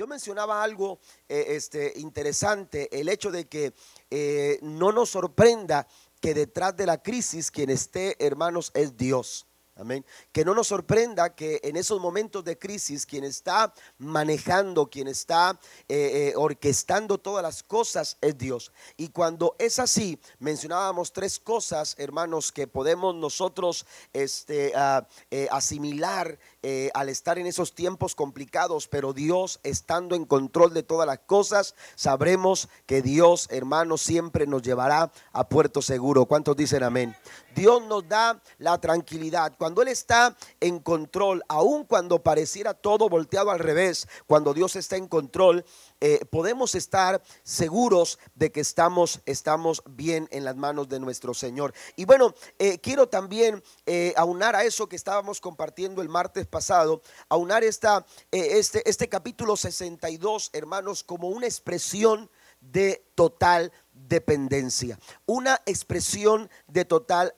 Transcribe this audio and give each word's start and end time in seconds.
yo 0.00 0.06
mencionaba 0.06 0.62
algo 0.62 0.98
eh, 1.28 1.44
este, 1.48 1.92
interesante, 1.96 2.88
el 2.98 3.10
hecho 3.10 3.30
de 3.30 3.48
que 3.48 3.74
eh, 4.10 4.58
no 4.62 4.92
nos 4.92 5.10
sorprenda 5.10 5.86
que 6.22 6.32
detrás 6.32 6.74
de 6.74 6.86
la 6.86 7.02
crisis 7.02 7.50
quien 7.50 7.68
esté, 7.68 8.16
hermanos, 8.24 8.70
es 8.72 8.96
Dios. 8.96 9.46
Amén. 9.80 10.04
Que 10.30 10.44
no 10.44 10.54
nos 10.54 10.66
sorprenda 10.66 11.34
que 11.34 11.58
en 11.64 11.76
esos 11.76 12.00
momentos 12.00 12.44
de 12.44 12.58
crisis 12.58 13.06
quien 13.06 13.24
está 13.24 13.72
manejando, 13.98 14.90
quien 14.90 15.08
está 15.08 15.58
eh, 15.88 16.34
orquestando 16.36 17.16
todas 17.16 17.42
las 17.42 17.62
cosas 17.62 18.18
es 18.20 18.36
Dios. 18.36 18.72
Y 18.98 19.08
cuando 19.08 19.56
es 19.58 19.78
así, 19.78 20.20
mencionábamos 20.38 21.12
tres 21.14 21.38
cosas, 21.38 21.94
hermanos, 21.98 22.52
que 22.52 22.66
podemos 22.66 23.14
nosotros 23.14 23.86
este, 24.12 24.72
ah, 24.76 25.08
asimilar 25.50 26.38
eh, 26.62 26.90
al 26.92 27.08
estar 27.08 27.38
en 27.38 27.46
esos 27.46 27.74
tiempos 27.74 28.14
complicados, 28.14 28.86
pero 28.86 29.14
Dios 29.14 29.60
estando 29.62 30.14
en 30.14 30.26
control 30.26 30.74
de 30.74 30.82
todas 30.82 31.06
las 31.06 31.20
cosas, 31.20 31.74
sabremos 31.94 32.68
que 32.84 33.00
Dios, 33.00 33.48
hermano, 33.50 33.96
siempre 33.96 34.46
nos 34.46 34.60
llevará 34.60 35.10
a 35.32 35.48
puerto 35.48 35.80
seguro. 35.80 36.26
¿Cuántos 36.26 36.56
dicen 36.56 36.82
amén? 36.82 37.16
Dios 37.54 37.82
nos 37.86 38.06
da 38.06 38.40
la 38.58 38.78
tranquilidad. 38.78 39.54
Él 39.82 39.88
está 39.88 40.36
en 40.60 40.78
control, 40.80 41.42
aun 41.48 41.84
cuando 41.84 42.22
pareciera 42.22 42.74
todo 42.74 43.08
volteado 43.08 43.50
al 43.50 43.58
revés, 43.58 44.08
cuando 44.26 44.52
Dios 44.52 44.76
está 44.76 44.96
en 44.96 45.08
control, 45.08 45.64
eh, 46.00 46.24
podemos 46.30 46.74
estar 46.74 47.22
seguros 47.42 48.18
de 48.34 48.52
que 48.52 48.60
estamos, 48.60 49.20
estamos 49.26 49.82
bien 49.88 50.28
en 50.30 50.44
las 50.44 50.56
manos 50.56 50.88
de 50.88 51.00
nuestro 51.00 51.34
Señor. 51.34 51.72
Y 51.96 52.04
bueno, 52.04 52.34
eh, 52.58 52.78
quiero 52.78 53.08
también 53.08 53.62
eh, 53.86 54.12
aunar 54.16 54.56
a 54.56 54.64
eso 54.64 54.88
que 54.88 54.96
estábamos 54.96 55.40
compartiendo 55.40 56.02
el 56.02 56.08
martes 56.08 56.46
pasado, 56.46 57.02
aunar 57.28 57.64
esta, 57.64 58.04
este, 58.30 58.88
este 58.88 59.08
capítulo 59.08 59.56
62, 59.56 60.50
hermanos, 60.52 61.02
como 61.02 61.28
una 61.28 61.46
expresión 61.46 62.30
de 62.60 63.04
total 63.14 63.72
dependencia. 64.10 64.98
Una 65.24 65.62
expresión 65.64 66.50
de 66.66 66.84
total 66.84 67.32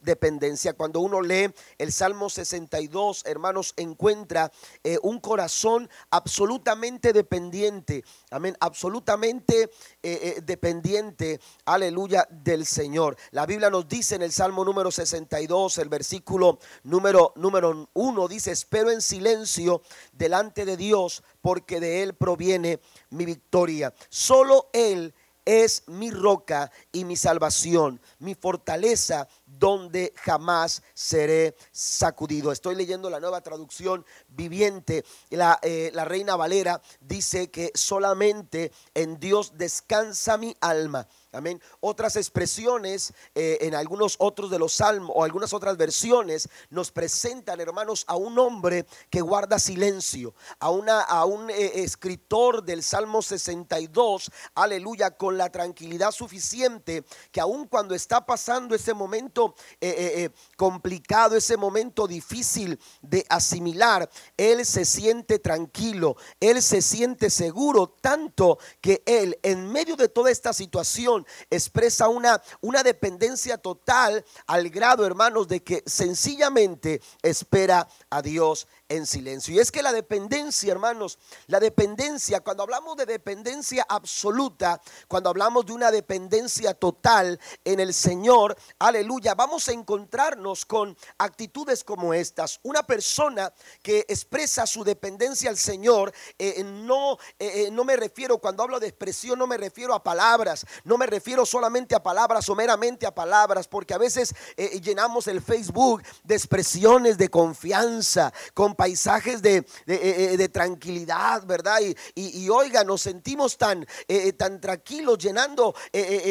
dependencia. 0.00 0.74
Cuando 0.74 1.00
uno 1.00 1.22
lee 1.22 1.54
el 1.78 1.92
Salmo 1.92 2.28
62, 2.28 3.22
hermanos, 3.24 3.72
encuentra 3.76 4.52
eh, 4.82 4.98
un 5.02 5.20
corazón 5.20 5.88
absolutamente 6.10 7.12
dependiente. 7.12 8.04
Amén. 8.30 8.56
Absolutamente 8.60 9.62
eh, 9.62 9.68
eh, 10.02 10.40
dependiente. 10.44 11.40
Aleluya 11.64 12.26
del 12.28 12.66
Señor. 12.66 13.16
La 13.30 13.46
Biblia 13.46 13.70
nos 13.70 13.88
dice 13.88 14.16
en 14.16 14.22
el 14.22 14.32
Salmo 14.32 14.64
número 14.64 14.90
62, 14.90 15.78
el 15.78 15.88
versículo 15.88 16.58
número, 16.82 17.32
número 17.36 17.88
1, 17.94 18.28
dice, 18.28 18.50
espero 18.50 18.90
en 18.90 19.00
silencio 19.00 19.80
delante 20.12 20.64
de 20.64 20.76
Dios 20.76 21.22
porque 21.40 21.78
de 21.78 22.02
Él 22.02 22.14
proviene 22.14 22.80
mi 23.10 23.24
victoria. 23.24 23.94
Solo 24.08 24.70
Él 24.72 25.14
es 25.46 25.84
mi 25.86 26.10
roca 26.10 26.70
y 26.92 27.04
mi 27.04 27.16
salvación, 27.16 28.00
mi 28.18 28.34
fortaleza 28.34 29.26
donde 29.46 30.12
jamás 30.16 30.82
seré 30.92 31.56
sacudido. 31.72 32.52
Estoy 32.52 32.74
leyendo 32.74 33.08
la 33.08 33.20
nueva 33.20 33.40
traducción 33.40 34.04
viviente. 34.28 35.04
La, 35.30 35.58
eh, 35.62 35.90
la 35.94 36.04
Reina 36.04 36.36
Valera 36.36 36.82
dice 37.00 37.50
que 37.50 37.70
solamente 37.74 38.72
en 38.92 39.18
Dios 39.18 39.56
descansa 39.56 40.36
mi 40.36 40.54
alma 40.60 41.08
Amén. 41.36 41.60
Otras 41.80 42.16
expresiones 42.16 43.12
eh, 43.34 43.58
en 43.60 43.74
algunos 43.74 44.16
otros 44.20 44.50
de 44.50 44.58
los 44.58 44.72
salmos 44.72 45.12
o 45.14 45.22
algunas 45.22 45.52
otras 45.52 45.76
versiones 45.76 46.48
nos 46.70 46.90
presentan, 46.90 47.60
hermanos, 47.60 48.04
a 48.08 48.16
un 48.16 48.38
hombre 48.38 48.86
que 49.10 49.20
guarda 49.20 49.58
silencio, 49.58 50.34
a, 50.58 50.70
una, 50.70 51.02
a 51.02 51.26
un 51.26 51.50
eh, 51.50 51.82
escritor 51.82 52.64
del 52.64 52.82
Salmo 52.82 53.20
62, 53.20 54.30
aleluya, 54.54 55.10
con 55.10 55.36
la 55.36 55.50
tranquilidad 55.50 56.10
suficiente 56.10 57.04
que 57.30 57.42
aun 57.42 57.66
cuando 57.66 57.94
está 57.94 58.24
pasando 58.24 58.74
ese 58.74 58.94
momento 58.94 59.54
eh, 59.82 60.30
complicado, 60.56 61.36
ese 61.36 61.58
momento 61.58 62.06
difícil 62.06 62.80
de 63.02 63.26
asimilar, 63.28 64.08
él 64.38 64.64
se 64.64 64.86
siente 64.86 65.38
tranquilo, 65.38 66.16
él 66.40 66.62
se 66.62 66.80
siente 66.80 67.28
seguro, 67.28 67.88
tanto 68.00 68.58
que 68.80 69.02
él 69.04 69.38
en 69.42 69.70
medio 69.70 69.96
de 69.96 70.08
toda 70.08 70.30
esta 70.30 70.54
situación, 70.54 71.25
expresa 71.50 72.08
una, 72.08 72.42
una 72.60 72.82
dependencia 72.82 73.58
total 73.58 74.24
al 74.46 74.70
grado, 74.70 75.06
hermanos, 75.06 75.48
de 75.48 75.62
que 75.62 75.82
sencillamente 75.86 77.00
espera 77.22 77.88
a 78.10 78.22
Dios 78.22 78.66
en 78.88 79.06
silencio. 79.06 79.54
Y 79.54 79.58
es 79.58 79.72
que 79.72 79.82
la 79.82 79.92
dependencia, 79.92 80.70
hermanos, 80.72 81.18
la 81.46 81.60
dependencia, 81.60 82.40
cuando 82.40 82.62
hablamos 82.62 82.96
de 82.96 83.06
dependencia 83.06 83.84
absoluta, 83.88 84.80
cuando 85.08 85.30
hablamos 85.30 85.66
de 85.66 85.72
una 85.72 85.90
dependencia 85.90 86.74
total 86.74 87.40
en 87.64 87.80
el 87.80 87.92
Señor, 87.92 88.56
aleluya, 88.78 89.34
vamos 89.34 89.68
a 89.68 89.72
encontrarnos 89.72 90.64
con 90.64 90.96
actitudes 91.18 91.82
como 91.82 92.14
estas. 92.14 92.60
Una 92.62 92.84
persona 92.84 93.52
que 93.82 94.04
expresa 94.08 94.66
su 94.66 94.84
dependencia 94.84 95.50
al 95.50 95.56
Señor, 95.56 96.12
eh, 96.38 96.62
no, 96.64 97.18
eh, 97.38 97.66
eh, 97.66 97.70
no 97.70 97.84
me 97.84 97.96
refiero, 97.96 98.38
cuando 98.38 98.62
hablo 98.62 98.78
de 98.78 98.88
expresión, 98.88 99.38
no 99.38 99.46
me 99.46 99.56
refiero 99.56 99.94
a 99.94 100.02
palabras, 100.02 100.64
no 100.84 100.96
me 100.96 101.06
refiero 101.06 101.15
solamente 101.46 101.94
a 101.94 102.02
palabras 102.02 102.48
o 102.48 102.54
meramente 102.54 103.06
a 103.06 103.14
palabras, 103.14 103.68
porque 103.68 103.94
a 103.94 103.98
veces 103.98 104.34
llenamos 104.82 105.26
el 105.26 105.40
Facebook 105.40 106.02
de 106.24 106.34
expresiones 106.34 107.16
de 107.18 107.28
confianza, 107.28 108.32
con 108.54 108.74
paisajes 108.74 109.42
de, 109.42 109.56
eh, 109.86 110.36
eh, 110.38 110.48
tranquilidad, 110.48 111.44
¿verdad? 111.46 111.78
Y, 112.14 112.44
y, 112.44 112.48
oiga, 112.48 112.84
nos 112.84 113.02
sentimos 113.02 113.56
tan, 113.56 113.86
eh, 114.08 114.32
tan 114.32 114.60
tranquilos 114.60 115.18
llenando 115.18 115.74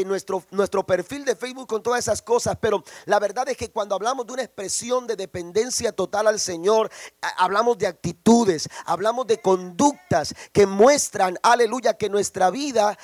nuestro, 0.06 0.44
nuestro 0.52 0.86
perfil 0.86 1.26
de 1.26 1.36
Facebook 1.36 1.68
con 1.68 1.82
todas 1.82 2.00
esas 2.00 2.22
cosas, 2.22 2.58
pero 2.60 2.84
la 3.06 3.20
verdad 3.20 3.48
es 3.50 3.58
que 3.58 3.72
cuando 3.72 3.96
hablamos 3.96 4.28
de 4.28 4.34
una 4.34 4.44
expresión 4.44 5.08
de 5.08 5.16
dependencia 5.16 5.92
total 5.92 6.28
al 6.28 6.40
Señor, 6.40 6.92
hablamos 7.38 7.78
de 7.78 7.88
actitudes, 7.88 8.70
hablamos 8.86 9.28
de 9.28 9.42
conductas 9.42 10.34
que 10.52 10.66
muestran, 10.66 11.38
aleluya, 11.42 11.96
que 11.96 12.10
nuestra 12.10 12.50
vida, 12.50 12.98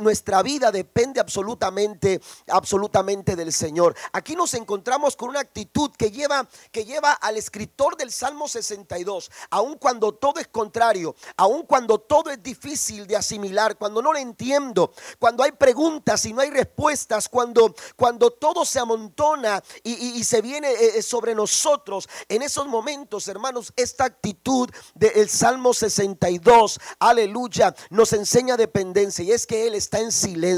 nuestra 0.00 0.42
vida 0.42 0.71
depende 0.72 1.20
absolutamente, 1.20 2.20
absolutamente 2.48 3.36
del 3.36 3.52
Señor. 3.52 3.94
Aquí 4.12 4.34
nos 4.34 4.54
encontramos 4.54 5.14
con 5.14 5.28
una 5.28 5.40
actitud 5.40 5.92
que 5.96 6.10
lleva, 6.10 6.48
que 6.72 6.84
lleva 6.84 7.12
al 7.12 7.36
escritor 7.36 7.96
del 7.96 8.10
Salmo 8.10 8.32
Salmo 8.32 8.48
62, 8.48 9.30
aun 9.50 9.76
cuando 9.76 10.14
todo 10.14 10.40
es 10.40 10.48
contrario, 10.48 11.14
aun 11.36 11.64
cuando 11.64 11.98
todo 11.98 12.30
es 12.30 12.42
difícil 12.42 13.06
de 13.06 13.14
asimilar, 13.14 13.76
cuando 13.76 14.00
no 14.00 14.10
lo 14.10 14.18
entiendo, 14.18 14.90
cuando 15.18 15.42
hay 15.42 15.52
preguntas 15.52 16.24
y 16.24 16.32
no 16.32 16.40
hay 16.40 16.48
respuestas, 16.48 17.28
cuando, 17.28 17.74
cuando 17.94 18.30
todo 18.30 18.64
se 18.64 18.78
amontona 18.78 19.62
y, 19.82 20.24
se 20.24 20.40
viene 20.40 20.70
eh, 20.70 20.92
eh, 20.98 21.02
sobre 21.02 21.34
nosotros, 21.34 22.08
en 22.26 22.40
esos 22.40 22.66
momentos, 22.66 23.28
hermanos, 23.28 23.70
esta 23.76 24.04
actitud 24.04 24.70
del 24.94 25.28
Salmo 25.28 25.74
62, 25.74 26.80
aleluya, 27.00 27.74
nos 27.90 28.14
enseña 28.14 28.56
dependencia. 28.56 29.22
Y 29.22 29.32
es 29.32 29.46
que 29.46 29.66
Él 29.66 29.74
está 29.74 29.98
en 29.98 30.10
silencio, 30.10 30.51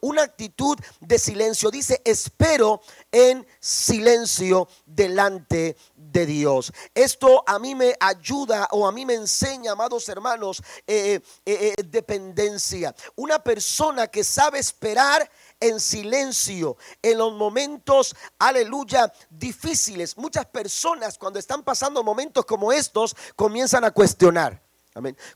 una 0.00 0.22
actitud 0.22 0.78
de 1.00 1.18
silencio. 1.18 1.70
Dice, 1.70 2.00
espero 2.04 2.80
en 3.10 3.46
silencio 3.60 4.68
delante 4.84 5.76
de 5.94 6.26
Dios. 6.26 6.72
Esto 6.94 7.44
a 7.46 7.58
mí 7.58 7.74
me 7.74 7.94
ayuda 8.00 8.68
o 8.70 8.86
a 8.86 8.92
mí 8.92 9.04
me 9.04 9.14
enseña, 9.14 9.72
amados 9.72 10.08
hermanos, 10.08 10.62
eh, 10.86 11.20
eh, 11.44 11.74
eh, 11.76 11.82
dependencia. 11.82 12.94
Una 13.16 13.38
persona 13.38 14.06
que 14.06 14.24
sabe 14.24 14.58
esperar 14.58 15.30
en 15.60 15.80
silencio 15.80 16.76
en 17.02 17.18
los 17.18 17.32
momentos, 17.32 18.14
aleluya, 18.38 19.12
difíciles. 19.30 20.16
Muchas 20.16 20.46
personas 20.46 21.18
cuando 21.18 21.38
están 21.38 21.62
pasando 21.62 22.02
momentos 22.02 22.44
como 22.44 22.72
estos 22.72 23.14
comienzan 23.34 23.84
a 23.84 23.90
cuestionar. 23.90 24.65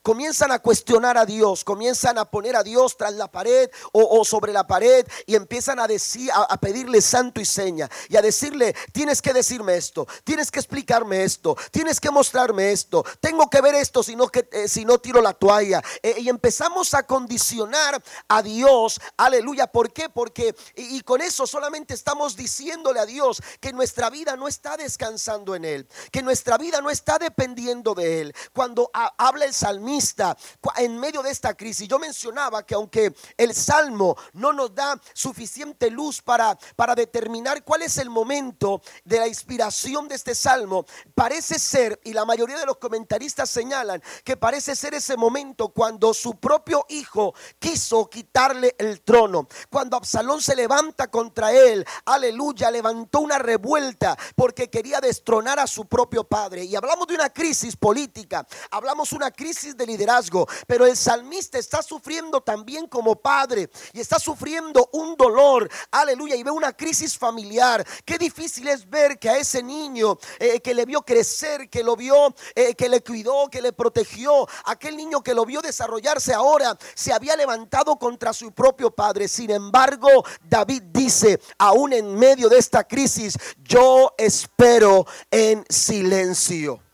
Comienzan 0.02 0.52
a 0.52 0.58
cuestionar 0.58 1.18
a 1.18 1.26
Dios, 1.26 1.64
comienzan 1.64 2.16
a 2.16 2.24
poner 2.24 2.56
a 2.56 2.62
Dios 2.62 2.96
tras 2.96 3.12
la 3.14 3.30
pared 3.30 3.70
o, 3.92 4.24
sobre 4.24 4.52
la 4.52 4.66
pared 4.66 5.06
y 5.26 5.34
empiezan 5.34 5.78
a 5.78 5.86
decir, 5.86 6.30
a, 6.32 6.56
pedirle 6.58 7.02
santo 7.02 7.40
y 7.40 7.44
seña 7.44 7.88
y 8.08 8.16
a 8.16 8.22
decirle, 8.22 8.74
tienes 8.92 9.20
que 9.20 9.32
decirme 9.34 9.76
esto, 9.76 10.06
tienes 10.24 10.50
que 10.50 10.60
explicarme 10.60 11.24
esto, 11.24 11.56
tienes 11.70 12.00
que 12.00 12.10
mostrarme 12.10 12.72
esto, 12.72 13.04
tengo 13.20 13.50
que 13.50 13.60
ver 13.60 13.74
esto 13.74 14.02
si 14.02 14.16
no, 14.16 14.28
que, 14.28 14.48
eh, 14.52 14.68
si 14.68 14.84
no 14.84 14.98
tiro 14.98 15.20
la 15.20 15.34
toalla. 15.34 15.82
Eh, 16.02 16.16
y 16.18 16.28
empezamos 16.28 16.94
a 16.94 17.02
condicionar 17.02 18.02
a 18.28 18.42
Dios, 18.42 19.00
aleluya, 19.18 19.66
¿por 19.66 19.92
qué? 19.92 20.08
Porque, 20.08 20.54
y, 20.74 21.00
con 21.02 21.20
eso 21.20 21.46
solamente 21.46 21.92
estamos 21.92 22.36
diciéndole 22.36 23.00
a 23.00 23.06
Dios 23.06 23.42
que 23.60 23.72
nuestra 23.72 24.08
vida 24.10 24.36
no 24.36 24.48
está 24.48 24.76
descansando 24.76 25.54
en 25.54 25.64
Él, 25.64 25.88
que 26.10 26.22
nuestra 26.22 26.56
vida 26.56 26.80
no 26.80 26.88
está 26.88 27.18
dependiendo 27.18 27.94
de 27.94 28.22
Él. 28.22 28.34
Cuando 28.52 28.90
habla 28.94 29.49
salmista 29.52 30.36
en 30.76 30.98
medio 30.98 31.22
de 31.22 31.30
esta 31.30 31.54
crisis. 31.54 31.88
Yo 31.88 31.98
mencionaba 31.98 32.64
que 32.64 32.74
aunque 32.74 33.14
el 33.36 33.54
salmo 33.54 34.16
no 34.32 34.52
nos 34.52 34.74
da 34.74 35.00
suficiente 35.12 35.90
luz 35.90 36.22
para, 36.22 36.58
para 36.76 36.94
determinar 36.94 37.64
cuál 37.64 37.82
es 37.82 37.98
el 37.98 38.10
momento 38.10 38.82
de 39.04 39.18
la 39.18 39.28
inspiración 39.28 40.08
de 40.08 40.14
este 40.14 40.34
salmo, 40.34 40.86
parece 41.14 41.58
ser, 41.58 42.00
y 42.04 42.12
la 42.12 42.24
mayoría 42.24 42.58
de 42.58 42.66
los 42.66 42.78
comentaristas 42.78 43.50
señalan, 43.50 44.02
que 44.24 44.36
parece 44.36 44.76
ser 44.76 44.94
ese 44.94 45.16
momento 45.16 45.68
cuando 45.68 46.14
su 46.14 46.38
propio 46.38 46.86
hijo 46.88 47.34
quiso 47.58 48.08
quitarle 48.08 48.74
el 48.78 49.02
trono, 49.02 49.48
cuando 49.70 49.96
Absalón 49.96 50.40
se 50.40 50.56
levanta 50.56 51.08
contra 51.10 51.52
él, 51.52 51.84
aleluya, 52.04 52.70
levantó 52.70 53.20
una 53.20 53.38
revuelta 53.38 54.16
porque 54.34 54.70
quería 54.70 55.00
destronar 55.00 55.58
a 55.58 55.66
su 55.66 55.86
propio 55.86 56.24
padre. 56.24 56.64
Y 56.64 56.76
hablamos 56.76 57.06
de 57.06 57.14
una 57.14 57.30
crisis 57.30 57.76
política, 57.76 58.46
hablamos 58.70 59.12
una 59.12 59.30
crisis 59.40 59.74
de 59.74 59.86
liderazgo, 59.86 60.46
pero 60.66 60.84
el 60.84 60.94
salmista 60.94 61.58
está 61.58 61.82
sufriendo 61.82 62.42
también 62.42 62.86
como 62.86 63.16
padre 63.16 63.70
y 63.94 64.00
está 64.00 64.18
sufriendo 64.18 64.90
un 64.92 65.16
dolor, 65.16 65.66
aleluya, 65.90 66.36
y 66.36 66.42
ve 66.42 66.50
una 66.50 66.74
crisis 66.74 67.16
familiar. 67.16 67.82
Qué 68.04 68.18
difícil 68.18 68.68
es 68.68 68.88
ver 68.88 69.18
que 69.18 69.30
a 69.30 69.38
ese 69.38 69.62
niño 69.62 70.18
eh, 70.38 70.60
que 70.60 70.74
le 70.74 70.84
vio 70.84 71.00
crecer, 71.00 71.70
que 71.70 71.82
lo 71.82 71.96
vio, 71.96 72.34
eh, 72.54 72.74
que 72.74 72.90
le 72.90 73.02
cuidó, 73.02 73.48
que 73.48 73.62
le 73.62 73.72
protegió, 73.72 74.46
aquel 74.66 74.94
niño 74.94 75.22
que 75.22 75.32
lo 75.32 75.46
vio 75.46 75.62
desarrollarse 75.62 76.34
ahora, 76.34 76.76
se 76.94 77.10
había 77.10 77.34
levantado 77.34 77.96
contra 77.96 78.34
su 78.34 78.52
propio 78.52 78.90
padre. 78.90 79.26
Sin 79.26 79.50
embargo, 79.50 80.22
David 80.42 80.82
dice, 80.92 81.40
aún 81.56 81.94
en 81.94 82.14
medio 82.14 82.50
de 82.50 82.58
esta 82.58 82.84
crisis, 82.84 83.38
yo 83.64 84.12
espero 84.18 85.06
en 85.30 85.64
silencio. 85.70 86.89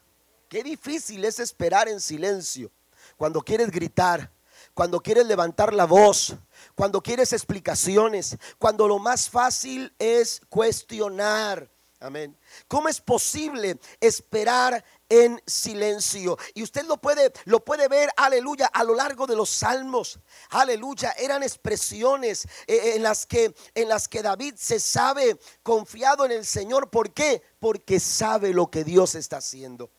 Qué 0.48 0.62
difícil 0.62 1.24
es 1.24 1.40
esperar 1.40 1.88
en 1.88 2.00
silencio 2.00 2.70
cuando 3.16 3.40
quieres 3.42 3.70
gritar, 3.70 4.30
cuando 4.74 5.00
quieres 5.00 5.26
levantar 5.26 5.72
la 5.74 5.86
voz, 5.86 6.34
cuando 6.74 7.02
quieres 7.02 7.32
explicaciones, 7.32 8.36
cuando 8.58 8.86
lo 8.86 8.98
más 8.98 9.28
fácil 9.28 9.92
es 9.98 10.40
cuestionar. 10.48 11.68
Amén. 11.98 12.36
¿Cómo 12.68 12.88
es 12.88 13.00
posible 13.00 13.80
esperar 14.00 14.84
en 15.08 15.42
silencio? 15.46 16.36
Y 16.52 16.62
usted 16.62 16.84
lo 16.84 16.98
puede 16.98 17.32
lo 17.46 17.64
puede 17.64 17.88
ver, 17.88 18.10
aleluya, 18.18 18.66
a 18.66 18.84
lo 18.84 18.94
largo 18.94 19.26
de 19.26 19.34
los 19.34 19.48
salmos. 19.48 20.20
Aleluya, 20.50 21.12
eran 21.12 21.42
expresiones 21.42 22.44
eh, 22.66 22.74
eh, 22.74 22.96
en 22.96 23.02
las 23.02 23.24
que 23.24 23.54
en 23.74 23.88
las 23.88 24.08
que 24.08 24.22
David 24.22 24.54
se 24.58 24.78
sabe 24.78 25.40
confiado 25.62 26.26
en 26.26 26.32
el 26.32 26.44
Señor, 26.44 26.90
¿por 26.90 27.12
qué? 27.14 27.42
Porque 27.58 27.98
sabe 27.98 28.52
lo 28.52 28.70
que 28.70 28.84
Dios 28.84 29.14
está 29.14 29.38
haciendo. 29.38 29.90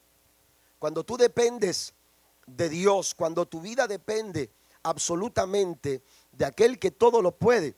Cuando 0.80 1.04
tú 1.04 1.18
dependes 1.18 1.94
de 2.46 2.70
Dios, 2.70 3.16
cuando 3.16 3.46
tu 3.46 3.62
vida 3.62 3.88
depende 3.88 4.52
absolutamente 4.84 6.04
de 6.32 6.46
aquel 6.46 6.80
que 6.80 6.92
todo 6.92 7.22
lo 7.22 7.36
puede, 7.38 7.76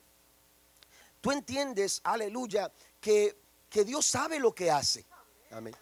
tú 1.22 1.32
entiendes, 1.32 2.02
aleluya, 2.04 2.72
que, 3.00 3.38
que 3.70 3.84
Dios 3.86 4.06
sabe 4.06 4.40
lo 4.40 4.54
que 4.54 4.70
hace. 4.70 5.06
Amén. 5.52 5.76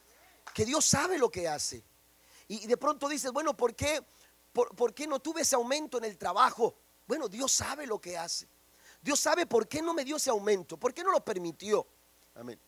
Que 0.54 0.66
Dios 0.66 0.86
sabe 0.86 1.18
lo 1.18 1.30
que 1.30 1.48
hace. 1.48 1.84
Y 2.48 2.66
de 2.66 2.78
pronto 2.78 3.10
dices, 3.10 3.32
bueno, 3.32 3.58
¿por 3.58 3.76
qué, 3.76 4.04
por, 4.54 4.74
¿por 4.76 4.94
qué 4.94 5.06
no 5.06 5.20
tuve 5.20 5.42
ese 5.42 5.56
aumento 5.56 5.98
en 5.98 6.06
el 6.06 6.18
trabajo? 6.18 6.76
Bueno, 7.06 7.28
Dios 7.28 7.52
sabe 7.52 7.86
lo 7.86 8.00
que 8.00 8.18
hace. 8.18 8.48
Dios 9.02 9.20
sabe 9.20 9.46
por 9.46 9.68
qué 9.68 9.82
no 9.82 9.94
me 9.94 10.06
dio 10.06 10.18
ese 10.18 10.30
aumento, 10.30 10.78
por 10.78 10.94
qué 10.94 11.04
no 11.04 11.12
lo 11.12 11.24
permitió. 11.24 11.86
Amén. 12.36 12.60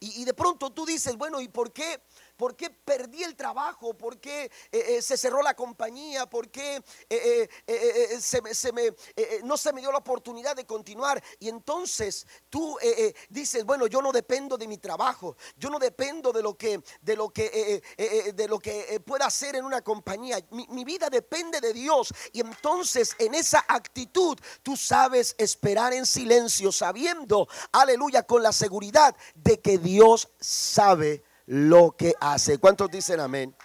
Y, 0.00 0.20
y, 0.20 0.24
de 0.24 0.34
pronto 0.34 0.70
tú 0.70 0.84
dices, 0.84 1.16
bueno, 1.16 1.40
¿y 1.40 1.48
por 1.48 1.72
qué 1.72 2.02
¿Por 2.38 2.54
qué 2.54 2.70
perdí 2.70 3.24
el 3.24 3.34
trabajo? 3.34 3.94
¿Por 3.94 4.20
qué 4.20 4.44
eh, 4.44 4.50
eh, 4.70 5.02
se 5.02 5.16
cerró 5.16 5.42
la 5.42 5.54
compañía? 5.54 6.30
¿Por 6.30 6.48
qué 6.48 6.80
no 9.42 9.56
se 9.56 9.72
me 9.72 9.80
dio 9.80 9.90
la 9.90 9.98
oportunidad 9.98 10.54
de 10.54 10.64
continuar? 10.64 11.20
Y 11.40 11.48
entonces 11.48 12.28
tú 12.48 12.78
eh, 12.80 13.12
dices, 13.28 13.64
bueno, 13.64 13.88
yo 13.88 14.00
no 14.00 14.12
dependo 14.12 14.56
de 14.56 14.68
mi 14.68 14.78
trabajo, 14.78 15.36
yo 15.56 15.68
no 15.68 15.80
dependo 15.80 16.32
de 16.32 16.40
lo 16.40 16.56
que, 16.56 16.80
de 17.02 17.16
lo 17.16 17.28
que, 17.30 17.82
lo 18.48 18.60
que 18.60 19.02
pueda 19.04 19.26
hacer 19.26 19.56
en 19.56 19.64
una 19.64 19.82
compañía. 19.82 20.38
Mi 20.50 20.84
vida 20.84 21.10
depende 21.10 21.60
de 21.60 21.72
Dios. 21.72 22.14
Y 22.32 22.40
entonces 22.40 23.16
en 23.18 23.34
esa 23.34 23.64
actitud 23.66 24.38
tú 24.62 24.76
sabes 24.76 25.34
esperar 25.38 25.92
en 25.92 26.06
silencio, 26.06 26.70
sabiendo, 26.70 27.48
aleluya, 27.72 28.22
con 28.22 28.44
la 28.44 28.52
seguridad 28.52 29.16
de 29.34 29.58
que 29.58 29.78
Dios 29.78 30.28
sabe 30.38 31.24
lo 31.48 31.92
que 31.96 32.14
hace. 32.20 32.58
¿Cuántos 32.58 32.90
dicen 32.90 33.20
amén? 33.20 33.56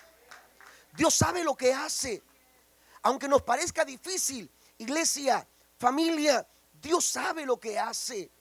Dios 0.96 1.14
sabe 1.14 1.44
lo 1.44 1.56
que 1.56 1.74
hace. 1.74 2.24
Aunque 3.02 3.28
nos 3.28 3.42
parezca 3.42 3.84
difícil, 3.84 4.50
iglesia, 4.78 5.46
familia, 5.78 6.48
Dios 6.82 7.04
sabe 7.04 7.46
lo 7.46 7.60
que 7.60 7.78
hace. 7.78 8.32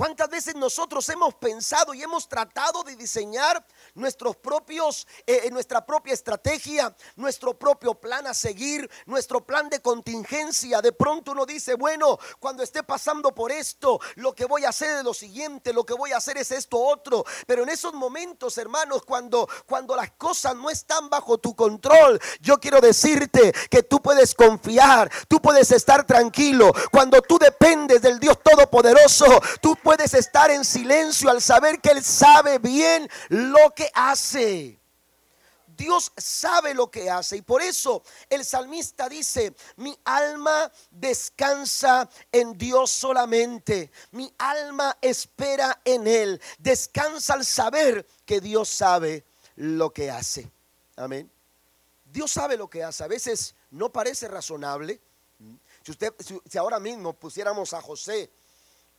¿Cuántas 0.00 0.30
veces 0.30 0.54
nosotros 0.54 1.06
hemos 1.10 1.34
pensado 1.34 1.92
y 1.92 2.02
hemos 2.02 2.26
tratado 2.26 2.82
de 2.84 2.96
diseñar 2.96 3.62
nuestros 3.92 4.34
propios, 4.34 5.06
eh, 5.26 5.42
eh, 5.44 5.50
nuestra 5.50 5.84
propia 5.84 6.14
estrategia, 6.14 6.96
nuestro 7.16 7.58
propio 7.58 7.92
plan 7.92 8.26
a 8.26 8.32
seguir, 8.32 8.90
nuestro 9.04 9.44
plan 9.44 9.68
de 9.68 9.80
contingencia? 9.80 10.80
De 10.80 10.92
pronto 10.92 11.32
uno 11.32 11.44
dice, 11.44 11.74
bueno, 11.74 12.18
cuando 12.38 12.62
esté 12.62 12.82
pasando 12.82 13.34
por 13.34 13.52
esto, 13.52 14.00
lo 14.14 14.34
que 14.34 14.46
voy 14.46 14.64
a 14.64 14.70
hacer 14.70 14.96
es 14.96 15.04
lo 15.04 15.12
siguiente, 15.12 15.74
lo 15.74 15.84
que 15.84 15.92
voy 15.92 16.12
a 16.12 16.16
hacer 16.16 16.38
es 16.38 16.50
esto 16.50 16.78
otro. 16.78 17.26
Pero 17.46 17.64
en 17.64 17.68
esos 17.68 17.92
momentos, 17.92 18.56
hermanos, 18.56 19.02
cuando, 19.04 19.46
cuando 19.66 19.94
las 19.94 20.12
cosas 20.12 20.56
no 20.56 20.70
están 20.70 21.10
bajo 21.10 21.36
tu 21.36 21.54
control, 21.54 22.18
yo 22.40 22.56
quiero 22.56 22.80
decirte 22.80 23.52
que 23.68 23.82
tú 23.82 24.00
puedes 24.00 24.34
confiar, 24.34 25.10
tú 25.28 25.42
puedes 25.42 25.70
estar 25.72 26.06
tranquilo. 26.06 26.72
Cuando 26.90 27.20
tú 27.20 27.38
dependes 27.38 28.00
del 28.00 28.18
Dios 28.18 28.38
Todopoderoso, 28.42 29.26
tú 29.60 29.76
puedes 29.76 29.89
puedes 29.90 30.14
estar 30.14 30.52
en 30.52 30.64
silencio 30.64 31.30
al 31.30 31.42
saber 31.42 31.80
que 31.80 31.90
Él 31.90 32.04
sabe 32.04 32.60
bien 32.60 33.10
lo 33.28 33.74
que 33.74 33.90
hace. 33.92 34.78
Dios 35.66 36.12
sabe 36.16 36.74
lo 36.74 36.88
que 36.88 37.10
hace 37.10 37.38
y 37.38 37.42
por 37.42 37.60
eso 37.60 38.04
el 38.28 38.44
salmista 38.44 39.08
dice, 39.08 39.52
mi 39.74 39.98
alma 40.04 40.70
descansa 40.92 42.08
en 42.30 42.56
Dios 42.56 42.92
solamente, 42.92 43.90
mi 44.12 44.32
alma 44.38 44.96
espera 45.00 45.80
en 45.84 46.06
Él, 46.06 46.40
descansa 46.60 47.34
al 47.34 47.44
saber 47.44 48.06
que 48.24 48.40
Dios 48.40 48.68
sabe 48.68 49.24
lo 49.56 49.92
que 49.92 50.08
hace. 50.08 50.48
Amén. 50.94 51.28
Dios 52.04 52.30
sabe 52.30 52.56
lo 52.56 52.70
que 52.70 52.84
hace, 52.84 53.02
a 53.02 53.08
veces 53.08 53.56
no 53.72 53.90
parece 53.90 54.28
razonable. 54.28 55.00
Si, 55.82 55.90
usted, 55.90 56.14
si 56.48 56.58
ahora 56.58 56.78
mismo 56.78 57.12
pusiéramos 57.12 57.74
a 57.74 57.82
José 57.82 58.30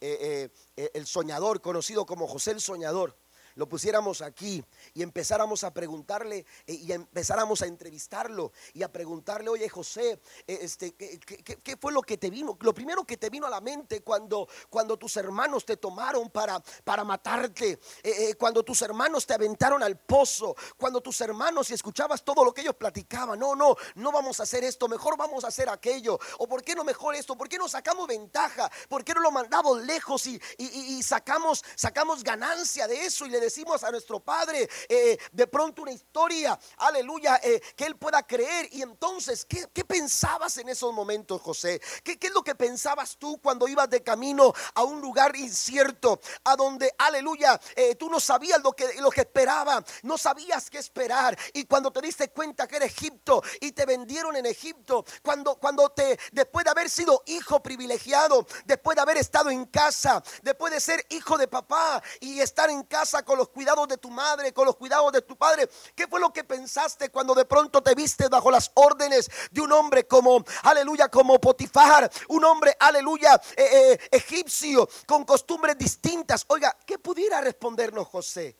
eh, 0.02 0.50
eh, 0.76 0.92
el 0.96 1.06
soñador, 1.06 1.62
conocido 1.62 2.06
como 2.06 2.28
José 2.28 2.52
el 2.52 2.60
Soñador, 2.60 3.16
lo 3.56 3.68
pusiéramos 3.68 4.22
aquí 4.22 4.64
y 4.94 5.04
empezáramos 5.04 5.64
a 5.64 5.74
preguntarle 5.74 6.46
eh, 6.66 6.74
y 6.74 6.92
empezáramos 6.92 7.62
a 7.62 7.68
entrevistarlo 7.68 8.52
y 8.74 8.84
a 8.84 8.92
preguntarle, 8.92 9.50
oye 9.50 9.68
José, 9.70 10.20
eh, 10.48 10.60
este, 10.62 10.94
¿qué, 10.94 11.78
fue 11.80 11.92
lo 11.92 12.02
que 12.02 12.18
te 12.18 12.30
vino? 12.30 12.58
Lo 12.62 12.74
primero 12.74 13.04
que 13.04 13.18
te 13.18 13.30
vino 13.30 13.48
a 13.48 13.50
la 13.50 13.62
mente 13.62 14.02
cuando, 14.02 14.48
cuando 14.70 14.98
tus 14.98 15.18
hermanos 15.18 15.66
te 15.66 15.78
tomaron 15.78 16.30
para, 16.30 16.62
para 16.84 17.04
matarte, 17.04 17.80
eh, 18.04 18.36
cuando 18.36 18.64
tus 18.64 18.82
hermanos 18.82 19.26
te 19.26 19.34
aventaron 19.34 19.84
al 19.84 19.98
pozo, 20.00 20.56
cuando 20.78 21.02
tus 21.02 21.20
hermanos 21.22 21.70
y 21.70 21.74
escuchabas 21.74 22.24
todo 22.24 22.46
lo 22.46 22.54
que 22.54 22.62
ellos 22.62 22.76
platicaban, 22.76 23.40
no, 23.40 23.56
no, 23.56 23.76
no 23.96 24.12
vamos 24.12 24.40
a 24.40 24.44
hacer 24.44 24.64
esto, 24.64 24.88
mejor 24.88 25.18
vamos 25.18 25.44
a 25.44 25.48
hacer 25.48 25.70
aquello, 25.70 26.20
o 26.38 26.48
por 26.48 26.64
qué 26.64 26.76
no 26.76 26.84
mejor 26.84 27.16
esto, 27.16 27.38
por 27.38 27.50
qué 27.50 27.58
no 27.58 27.68
sacamos 27.68 28.08
ventaja, 28.08 28.72
por 28.88 29.04
qué 29.04 29.14
no 29.14 29.22
lo 29.22 29.32
mandamos 29.32 29.82
lejos 29.84 30.26
y, 30.28 30.40
y 30.58 31.04
sacamos, 31.04 31.64
sacamos 31.76 32.24
ganancia 32.24 32.88
de 32.88 33.06
eso 33.06 33.26
y 33.26 33.30
le 33.30 33.41
decimos 33.42 33.84
a 33.84 33.92
nuestro 33.92 34.20
Padre 34.20 34.70
eh, 34.88 35.18
de 35.32 35.48
pronto 35.48 35.82
una 35.82 35.92
historia, 35.92 36.58
aleluya, 36.78 37.40
eh, 37.44 37.62
que 37.76 37.86
Él 37.86 37.98
pueda 37.98 38.24
creer. 38.24 38.70
Y 38.72 38.82
entonces, 38.82 39.46
¿qué, 39.46 39.68
pensabas 39.86 40.58
en 40.58 40.70
esos 40.70 40.94
momentos, 40.94 41.42
José? 41.42 41.82
¿Qué, 42.04 42.18
es 42.22 42.32
lo 42.32 42.44
que 42.44 42.56
pensabas 42.56 43.18
tú 43.18 43.40
cuando 43.42 43.68
ibas 43.68 43.90
de 43.90 44.04
camino 44.04 44.54
a 44.76 44.84
un 44.84 45.02
lugar 45.02 45.36
incierto, 45.36 46.20
a 46.44 46.56
donde, 46.56 46.94
aleluya, 46.98 47.60
eh, 47.76 47.96
tú 47.96 48.10
no 48.10 48.20
sabías 48.20 48.62
lo 48.64 48.72
que, 48.74 48.94
lo 49.00 49.12
esperaba, 49.12 49.84
no 50.04 50.18
sabías 50.18 50.70
qué 50.70 50.78
esperar? 50.78 51.38
Y 51.54 51.66
cuando 51.66 51.92
te 51.92 52.02
diste 52.02 52.30
cuenta 52.30 52.68
que 52.68 52.78
era 52.78 52.86
Egipto 52.86 53.44
y 53.60 53.72
te 53.72 53.86
vendieron 53.86 54.36
en 54.36 54.46
Egipto, 54.46 55.06
cuando, 55.22 55.56
cuando 55.56 55.90
te, 55.90 56.18
después 56.32 56.64
de 56.64 56.72
haber 56.72 56.90
sido 56.90 57.24
hijo 57.26 57.62
privilegiado, 57.62 58.46
después 58.66 58.96
de 58.96 59.02
haber 59.02 59.18
estado 59.18 59.50
en 59.50 59.66
casa, 59.66 60.24
después 60.42 60.74
de 60.74 60.80
ser 60.80 61.06
hijo 61.10 61.38
de 61.38 61.48
papá 61.48 62.02
y 62.20 62.40
estar 62.40 62.70
en 62.70 62.84
casa 62.84 63.24
con 63.24 63.31
los 63.38 63.50
cuidados 63.50 63.88
de 63.88 63.98
tu 63.98 64.10
madre, 64.10 64.54
con 64.54 64.66
los 64.66 64.76
cuidados 64.76 65.12
de 65.12 65.22
tu 65.22 65.36
padre. 65.36 65.70
¿Qué 65.96 66.08
fue 66.08 66.20
lo 66.20 66.32
que 66.32 66.44
pensaste 66.44 67.10
cuando 67.10 67.34
de 67.34 67.46
pronto 67.46 67.82
te 67.82 67.96
viste 67.96 68.28
bajo 68.28 68.52
las 68.52 68.72
órdenes 68.76 69.30
de 69.52 69.62
un 69.62 69.72
hombre 69.72 70.08
como, 70.08 70.44
aleluya, 70.64 71.10
como 71.10 71.40
Potifar, 71.40 72.10
un 72.30 72.44
hombre, 72.46 72.76
aleluya, 72.80 73.40
eh, 73.56 73.94
eh, 73.94 74.00
egipcio, 74.12 74.88
con 75.06 75.24
costumbres 75.26 75.78
distintas? 75.78 76.46
Oiga, 76.48 76.76
¿qué 76.86 77.00
pudiera 77.00 77.42
respondernos 77.42 78.08
José? 78.08 78.58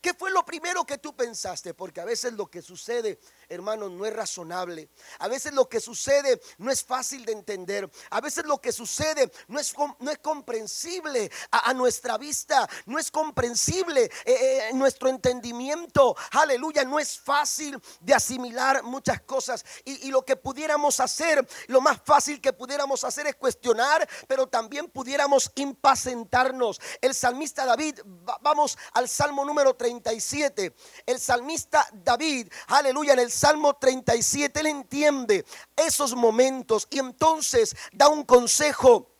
¿Qué 0.00 0.14
fue 0.14 0.30
lo 0.30 0.44
primero 0.44 0.84
que 0.84 0.98
tú 0.98 1.16
pensaste? 1.16 1.74
Porque 1.74 2.00
a 2.00 2.04
veces 2.04 2.32
lo 2.34 2.46
que 2.46 2.62
sucede, 2.62 3.18
hermano, 3.48 3.88
no 3.88 4.06
es 4.06 4.14
razonable. 4.14 4.90
A 5.18 5.26
veces 5.26 5.52
lo 5.52 5.68
que 5.68 5.80
sucede 5.80 6.40
no 6.58 6.70
es 6.70 6.84
fácil 6.84 7.24
de 7.24 7.32
entender. 7.32 7.90
A 8.10 8.20
veces 8.20 8.44
lo 8.44 8.60
que 8.60 8.70
sucede 8.70 9.28
no 9.48 9.58
es, 9.58 9.74
no 9.98 10.10
es 10.12 10.18
comprensible 10.18 11.28
a, 11.50 11.74
nuestra 11.74 12.16
vista. 12.16 12.68
No 12.86 12.96
es 12.96 13.10
comprensible 13.10 14.04
eh, 14.04 14.10
eh, 14.24 14.70
nuestro 14.74 15.08
entendimiento. 15.08 16.14
Aleluya, 16.30 16.84
no 16.84 17.00
es 17.00 17.18
fácil 17.18 17.76
de 18.00 18.14
asimilar 18.14 18.84
muchas 18.84 19.22
cosas. 19.22 19.64
Y, 19.84 20.06
y 20.06 20.10
lo 20.12 20.24
que 20.24 20.36
pudiéramos 20.36 21.00
hacer, 21.00 21.44
lo 21.66 21.80
más 21.80 22.00
fácil 22.04 22.40
que 22.40 22.52
pudiéramos 22.52 23.02
hacer 23.02 23.26
es 23.26 23.34
cuestionar, 23.34 24.08
pero 24.28 24.46
también 24.46 24.86
pudiéramos 24.86 25.50
impacientarnos. 25.56 26.80
El 27.00 27.16
salmista 27.16 27.66
David, 27.66 27.98
vamos 28.40 28.78
al 28.92 29.08
Salmo 29.08 29.44
número 29.44 29.74
30 29.74 29.87
37. 29.88 30.74
El 31.06 31.18
salmista 31.18 31.86
David, 31.92 32.48
aleluya, 32.66 33.14
en 33.14 33.20
el 33.20 33.30
Salmo 33.30 33.74
37, 33.74 34.60
él 34.60 34.66
entiende 34.66 35.46
esos 35.76 36.14
momentos 36.14 36.86
y 36.90 36.98
entonces 36.98 37.74
da 37.92 38.08
un 38.08 38.24
consejo 38.24 39.17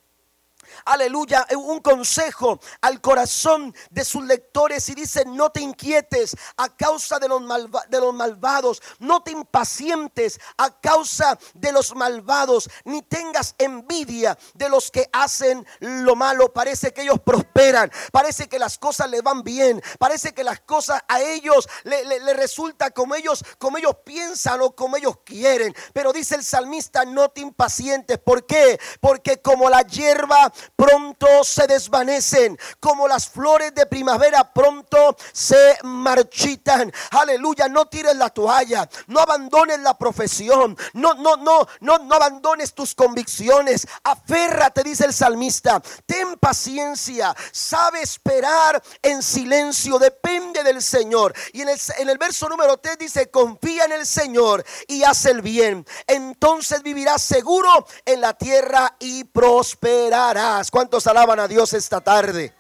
aleluya, 0.85 1.47
un 1.57 1.81
consejo 1.81 2.61
al 2.81 3.01
corazón 3.01 3.75
de 3.91 4.05
sus 4.05 4.25
lectores 4.25 4.89
y 4.89 4.95
dice, 4.95 5.25
no 5.27 5.51
te 5.51 5.61
inquietes 5.61 6.37
a 6.57 6.69
causa 6.75 7.19
de 7.19 7.29
los, 7.29 7.43
de 7.89 8.01
los 8.01 8.15
malvados, 8.15 8.83
no 8.99 9.23
te 9.23 9.31
impacientes 9.31 10.41
a 10.57 10.79
causa 10.81 11.39
de 11.55 11.73
los 11.73 11.95
malvados, 11.95 12.69
ni 12.85 13.03
tengas 13.03 13.55
envidia 13.59 14.39
de 14.55 14.69
los 14.69 14.91
que 14.91 15.09
hacen 15.13 15.67
lo 15.81 16.17
malo. 16.17 16.53
Parece 16.53 16.93
que 16.93 17.03
ellos 17.03 17.21
prosperan, 17.21 17.91
parece 18.13 18.49
que 18.49 18.59
las 18.59 18.79
cosas 18.79 19.11
les 19.11 19.23
van 19.23 19.43
bien, 19.43 19.83
parece 19.99 20.33
que 20.33 20.45
las 20.45 20.61
cosas 20.61 21.03
a 21.09 21.21
ellos 21.21 21.69
le, 21.85 22.05
le 22.05 22.35
resulta 22.35 22.91
como 22.91 23.15
ellos, 23.15 23.45
como 23.59 23.79
ellos 23.79 23.97
piensan 24.05 24.61
o 24.61 24.75
como 24.75 24.97
ellos 24.97 25.19
quieren. 25.25 25.75
Pero 25.93 26.13
dice 26.13 26.35
el 26.35 26.45
salmista, 26.45 27.05
no 27.05 27.29
te 27.31 27.41
impacientes. 27.41 28.19
¿Por 28.19 28.47
qué? 28.47 28.79
Porque 29.01 29.41
como 29.41 29.69
la 29.69 29.83
hierba 29.83 30.53
pronto 30.77 31.45
se 31.45 31.67
desvanecen, 31.67 32.59
como 32.81 33.09
las 33.09 33.29
flores 33.29 33.75
de 33.75 33.87
primavera 33.87 34.53
pronto 34.53 35.17
se 35.33 35.79
marchitan. 35.83 36.93
Aleluya, 37.11 37.69
no 37.69 37.87
tires 37.87 38.17
la 38.17 38.31
toalla, 38.31 38.89
no 39.07 39.21
abandones 39.21 39.81
la 39.81 39.97
profesión, 39.97 40.77
no, 40.95 41.15
no, 41.15 41.37
no, 41.37 41.67
no, 41.81 41.99
no 41.99 42.15
abandones 42.15 42.75
tus 42.75 42.95
convicciones. 42.95 43.87
Aférrate, 44.05 44.83
dice 44.83 45.05
el 45.05 45.13
salmista, 45.13 45.83
ten 46.07 46.37
paciencia, 46.39 47.35
sabe 47.53 48.03
esperar 48.03 48.83
en 49.03 49.23
silencio, 49.23 49.99
depende 49.99 50.63
del 50.63 50.83
Señor. 50.83 51.35
Y 51.53 51.63
en 51.63 51.69
el, 51.69 51.79
en 51.99 52.09
el 52.09 52.19
verso 52.19 52.49
número 52.49 52.79
3 52.79 52.99
dice, 52.99 53.31
confía 53.31 53.85
en 53.85 53.93
el 53.93 54.07
Señor 54.07 54.65
y 54.87 55.03
haz 55.03 55.27
el 55.27 55.43
bien. 55.43 55.87
Entonces 56.07 56.83
vivirás 56.83 57.23
seguro 57.23 57.87
en 58.05 58.21
la 58.21 58.35
tierra 58.35 58.97
y 58.99 59.25
prosperarás. 59.25 60.48
¿Cuántos 60.71 61.07
alaban 61.07 61.41
a 61.41 61.47
Dios 61.47 61.75
esta 61.75 62.01
tarde? 62.01 62.55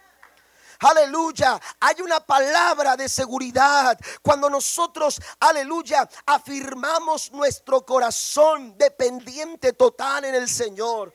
Aleluya. 0.80 1.59
Hay 1.80 2.02
una 2.02 2.21
palabra 2.21 2.97
de 2.97 3.09
seguridad. 3.09 3.99
Cuando 4.23 4.50
nosotros, 4.50 5.18
aleluya, 5.40 6.09
afirmamos 6.26 7.33
nuestro 7.33 7.85
corazón 7.87 8.76
dependiente 8.76 9.73
total 9.73 10.26
en 10.26 10.35
el 10.35 10.49
Señor. 10.49 11.14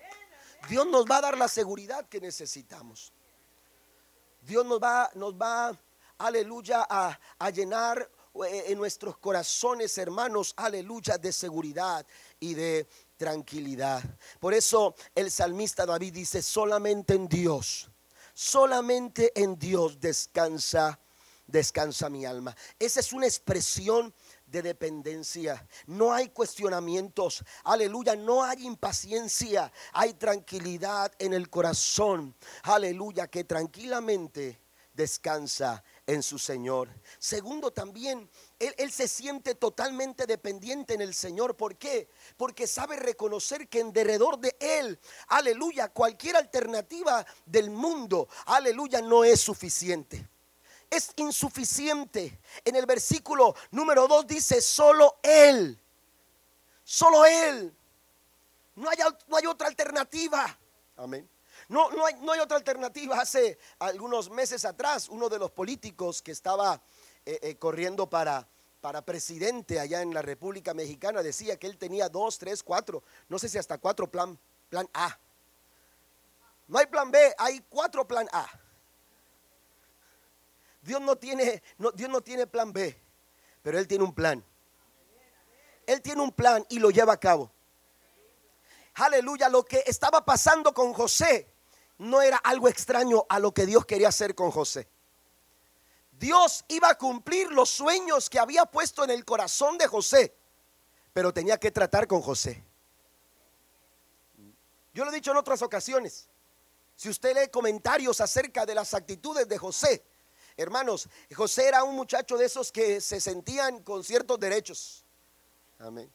Dios 0.68 0.88
nos 0.88 1.06
va 1.06 1.18
a 1.18 1.22
dar 1.22 1.38
la 1.38 1.48
seguridad 1.48 2.08
que 2.10 2.20
necesitamos. 2.20 3.14
Dios 4.42 4.66
nos 4.66 4.80
va, 4.80 5.12
nos 5.14 5.34
va, 5.34 5.72
aleluya, 6.18 6.88
a, 6.90 7.18
a 7.38 7.50
llenar 7.52 8.10
eh, 8.46 8.64
en 8.68 8.80
nuestros 8.80 9.18
corazones, 9.20 9.96
hermanos, 10.00 10.54
aleluya, 10.58 11.20
de 11.20 11.32
seguridad 11.32 12.04
y 12.40 12.56
de 12.56 12.88
tranquilidad. 13.18 14.04
Por 14.40 14.54
eso 14.54 14.96
el 15.16 15.32
salmista 15.32 15.86
David 15.86 16.14
dice, 16.14 16.42
solamente 16.42 17.14
en 17.14 17.28
Dios, 17.28 17.90
solamente 18.34 19.32
en 19.40 19.58
Dios 19.58 20.00
descansa, 20.00 21.00
descansa 21.48 22.10
mi 22.10 22.26
alma. 22.26 22.56
Esa 22.80 23.00
es 23.00 23.14
una 23.14 23.28
expresión 23.28 24.14
de 24.46 24.62
dependencia. 24.62 25.68
No 25.88 26.14
hay 26.14 26.30
cuestionamientos. 26.30 27.44
Aleluya. 27.64 28.16
No 28.16 28.44
hay 28.44 28.66
impaciencia. 28.66 29.72
Hay 29.94 30.14
tranquilidad 30.14 31.12
en 31.20 31.34
el 31.34 31.50
corazón. 31.50 32.36
Aleluya. 32.64 33.28
Que 33.28 33.44
tranquilamente 33.44 34.62
descansa 34.94 35.84
en 36.06 36.22
su 36.22 36.38
Señor. 36.38 36.90
Segundo, 37.18 37.72
también 37.72 38.30
él, 38.78 38.92
se 38.92 39.08
siente 39.08 39.56
totalmente 39.56 40.26
dependiente 40.26 40.94
en 40.94 41.02
el 41.02 41.14
Señor. 41.14 41.56
¿Por 41.56 41.76
qué? 41.76 42.08
Porque 42.38 42.68
sabe 42.68 42.96
reconocer 42.96 43.68
que 43.68 43.80
en 43.80 43.94
derredor 43.94 44.40
de 44.40 44.56
Él, 44.60 45.00
aleluya, 45.28 45.90
cualquier 45.90 46.36
alternativa 46.36 47.26
del 47.46 47.70
mundo, 47.70 48.28
aleluya, 48.46 49.02
no 49.02 49.24
es 49.24 49.42
suficiente. 49.42 50.28
Es 50.90 51.12
insuficiente. 51.16 52.40
En 52.64 52.76
el 52.76 52.86
versículo 52.86 53.56
número 53.72 54.08
2 54.08 54.28
dice, 54.28 54.62
solo 54.62 55.18
Él, 55.24 55.80
solo 56.84 57.26
Él. 57.26 57.74
No 58.76 58.90
hay, 58.90 58.98
no 59.28 59.38
hay 59.38 59.46
otra 59.46 59.68
alternativa. 59.68 60.58
Amén. 60.98 61.30
No, 61.70 61.90
no, 61.92 62.06
hay, 62.06 62.16
no 62.22 62.32
hay 62.32 62.40
otra 62.40 62.58
alternativa. 62.58 63.20
Hace 63.20 63.58
algunos 63.80 64.30
meses 64.30 64.66
atrás, 64.66 65.10
uno 65.10 65.30
de 65.30 65.40
los 65.40 65.52
políticos 65.52 66.22
que 66.22 66.32
estaba 66.32 66.82
eh, 67.26 67.40
eh, 67.42 67.56
corriendo 67.56 68.10
para, 68.10 68.48
para 68.84 69.02
presidente 69.02 69.80
allá 69.80 70.02
en 70.02 70.14
la 70.14 70.22
República 70.22 70.74
Mexicana 70.74 71.24
decía 71.24 71.56
que 71.56 71.68
él 71.68 71.78
tenía 71.78 72.10
dos, 72.10 72.38
tres, 72.38 72.62
cuatro, 72.62 73.02
no 73.30 73.40
sé 73.40 73.48
si 73.48 73.58
hasta 73.58 73.78
cuatro 73.78 74.12
plan, 74.12 74.38
plan 74.68 74.90
A. 74.94 75.18
No 76.68 76.80
hay 76.80 76.88
plan 76.88 77.10
B, 77.10 77.34
hay 77.38 77.62
cuatro 77.70 78.06
plan 78.06 78.28
A. 78.34 78.46
Dios 80.82 81.00
no 81.00 81.16
tiene, 81.16 81.64
no, 81.78 81.92
Dios 81.92 82.10
no 82.10 82.20
tiene 82.20 82.46
plan 82.46 82.74
B, 82.74 82.94
pero 83.62 83.80
Él 83.80 83.88
tiene 83.88 84.04
un 84.04 84.14
plan. 84.14 84.44
Él 85.88 86.02
tiene 86.02 86.22
un 86.22 86.34
plan 86.34 86.66
y 86.68 86.80
lo 86.80 86.92
lleva 86.92 87.14
a 87.14 87.20
cabo. 87.22 87.54
Aleluya, 88.96 89.48
lo 89.48 89.64
que 89.64 89.82
estaba 89.88 90.26
pasando 90.26 90.74
con 90.74 90.92
José 90.92 91.48
no 92.00 92.22
era 92.22 92.36
algo 92.36 92.68
extraño 92.68 93.26
a 93.30 93.40
lo 93.40 93.54
que 93.54 93.66
Dios 93.66 93.86
quería 93.86 94.10
hacer 94.10 94.36
con 94.36 94.52
José. 94.52 94.90
Dios 96.24 96.64
iba 96.70 96.90
a 96.90 96.98
cumplir 96.98 97.52
los 97.52 97.70
sueños 97.70 98.30
que 98.30 98.40
había 98.40 98.66
puesto 98.66 99.04
en 99.04 99.10
el 99.10 99.26
corazón 99.26 99.78
de 99.78 99.88
José, 99.88 100.34
pero 101.12 101.34
tenía 101.34 101.60
que 101.60 101.70
tratar 101.70 102.08
con 102.08 102.22
José. 102.22 102.64
Yo 104.94 105.04
lo 105.04 105.12
he 105.12 105.16
dicho 105.16 105.32
en 105.32 105.38
otras 105.38 105.62
ocasiones. 105.62 106.30
Si 106.96 107.10
usted 107.10 107.36
lee 107.36 107.50
comentarios 107.52 108.22
acerca 108.22 108.66
de 108.66 108.74
las 108.74 108.94
actitudes 108.94 109.50
de 109.50 109.58
José, 109.58 110.02
hermanos, 110.56 111.10
José 111.36 111.68
era 111.68 111.84
un 111.84 111.94
muchacho 111.94 112.38
de 112.38 112.46
esos 112.46 112.72
que 112.72 113.02
se 113.02 113.20
sentían 113.20 113.84
con 113.84 114.02
ciertos 114.02 114.40
derechos. 114.40 115.04
Amén. 115.78 116.10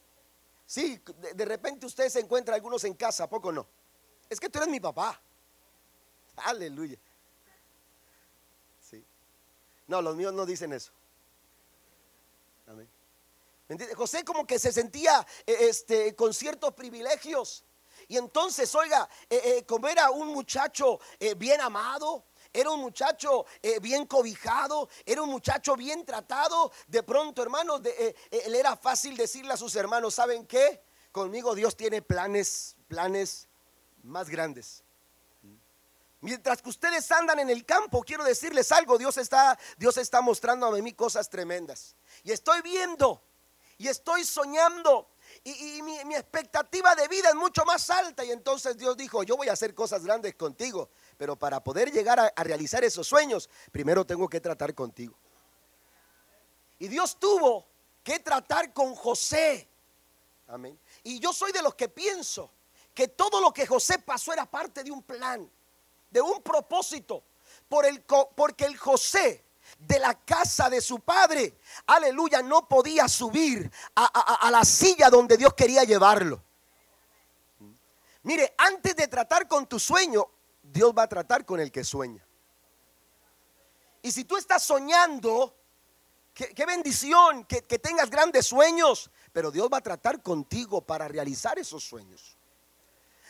Sí, 0.65 0.99
de, 1.35 1.45
repente 1.45 1.85
usted 1.85 2.09
se 2.09 2.19
encuentra 2.19 2.55
algunos 2.55 2.83
en 2.83 2.95
casa, 2.95 3.25
¿a 3.25 3.29
poco 3.29 3.51
no? 3.51 3.67
Es 4.27 4.39
que 4.39 4.49
tú 4.49 4.57
eres 4.57 4.71
mi 4.71 4.79
papá. 4.79 5.21
Aleluya. 6.37 6.97
No, 9.89 10.03
los 10.03 10.15
míos 10.15 10.31
no 10.33 10.45
dicen 10.45 10.71
eso. 10.71 10.91
Amén. 12.67 12.87
José 13.95 14.23
como 14.23 14.45
que 14.45 14.59
se 14.59 14.71
sentía 14.71 15.25
eh, 15.47 15.57
este, 15.61 16.15
con 16.15 16.31
ciertos 16.31 16.75
privilegios. 16.75 17.65
Y 18.07 18.15
entonces, 18.15 18.73
oiga, 18.75 19.09
eh, 19.27 19.41
eh, 19.43 19.65
como 19.65 19.87
era 19.87 20.11
un 20.11 20.27
muchacho 20.27 20.99
bien 21.37 21.59
amado, 21.59 22.25
era 22.53 22.69
un 22.69 22.81
muchacho 22.81 23.47
bien 23.81 24.05
cobijado, 24.05 24.89
era 25.03 25.23
un 25.23 25.29
muchacho 25.29 25.75
bien 25.75 26.05
tratado, 26.05 26.71
de 26.87 27.01
pronto, 27.01 27.41
hermanos, 27.41 27.81
le 27.81 28.59
era 28.59 28.77
fácil 28.77 29.17
decirle 29.17 29.53
a 29.53 29.57
sus 29.57 29.75
hermanos, 29.75 30.13
¿saben 30.13 30.45
qué? 30.45 30.83
Conmigo 31.11 31.55
Dios 31.55 31.75
tiene 31.75 32.03
planes, 32.03 32.75
planes 32.87 33.47
más 34.03 34.29
grandes. 34.29 34.83
Mientras 36.21 36.61
que 36.61 36.69
ustedes 36.69 37.09
andan 37.11 37.39
en 37.39 37.49
el 37.49 37.65
campo, 37.65 38.03
quiero 38.03 38.23
decirles 38.23 38.71
algo, 38.71 38.97
Dios 38.97 39.17
está, 39.17 39.57
Dios 39.77 39.97
está 39.97 40.21
mostrando 40.21 40.67
a 40.67 40.71
mí 40.71 40.93
cosas 40.93 41.29
tremendas. 41.29 41.95
Y 42.23 42.31
estoy 42.31 42.61
viendo, 42.61 43.23
y 43.77 43.87
estoy 43.87 44.25
soñando, 44.25 45.09
y, 45.45 45.81
mi, 45.81 46.15
expectativa 46.15 46.93
de 46.95 47.07
vida 47.07 47.29
es 47.29 47.35
mucho 47.35 47.63
más 47.63 47.89
alta. 47.89 48.25
Y 48.25 48.31
entonces 48.31 48.77
Dios 48.77 48.97
dijo, 48.97 49.23
yo 49.23 49.37
voy 49.37 49.47
a 49.47 49.53
hacer 49.53 49.73
cosas 49.73 50.03
grandes 50.03 50.35
contigo, 50.35 50.89
pero 51.17 51.37
para 51.37 51.63
poder 51.63 51.89
llegar 51.91 52.19
a, 52.19 52.33
a 52.35 52.43
realizar 52.43 52.83
esos 52.83 53.07
sueños, 53.07 53.49
primero 53.71 54.05
tengo 54.05 54.27
que 54.27 54.41
tratar 54.41 54.75
contigo. 54.75 55.15
Y 56.79 56.89
Dios 56.89 57.17
tuvo 57.17 57.65
que 58.03 58.19
tratar 58.19 58.73
con 58.73 58.93
José. 58.93 59.69
Amén. 60.47 60.77
Y 61.03 61.19
yo 61.19 61.31
soy 61.31 61.53
de 61.53 61.61
los 61.61 61.75
que 61.75 61.87
pienso 61.87 62.51
que 62.93 63.07
todo 63.07 63.39
lo 63.39 63.53
que 63.53 63.65
José 63.65 63.99
pasó 63.99 64.33
era 64.33 64.45
parte 64.45 64.83
de 64.83 64.91
un 64.91 65.03
plan 65.03 65.49
de 66.09 66.21
un 66.21 66.41
propósito, 66.41 67.23
por 67.67 67.85
el, 67.85 68.03
porque 68.35 68.65
el 68.65 68.77
José 68.77 69.45
de 69.77 69.99
la 69.99 70.13
casa 70.13 70.69
de 70.69 70.81
su 70.81 70.99
padre, 70.99 71.57
aleluya, 71.87 72.41
no 72.41 72.67
podía 72.67 73.07
subir 73.07 73.71
a, 73.95 74.49
la 74.51 74.65
silla 74.65 75.09
donde 75.09 75.37
Dios 75.37 75.53
quería 75.53 75.83
llevarlo. 75.83 76.43
Mire, 78.23 78.53
antes 78.57 78.95
de 78.95 79.07
tratar 79.07 79.47
con 79.47 79.67
tu 79.67 79.79
sueño, 79.79 80.27
Dios 80.61 80.93
va 80.97 81.03
a 81.03 81.07
tratar 81.07 81.45
con 81.45 81.59
el 81.59 81.71
que 81.71 81.83
sueña. 81.83 82.25
Y 84.01 84.11
si 84.11 84.25
tú 84.25 84.37
estás 84.37 84.63
soñando, 84.63 85.55
qué, 86.33 86.65
bendición 86.65 87.45
que, 87.45 87.63
que 87.65 87.79
tengas 87.79 88.09
grandes 88.09 88.47
sueños, 88.47 89.09
pero 89.31 89.51
Dios 89.51 89.69
va 89.71 89.77
a 89.77 89.81
tratar 89.81 90.21
contigo 90.21 90.81
para 90.81 91.07
realizar 91.07 91.57
esos 91.59 91.83
sueños. 91.83 92.37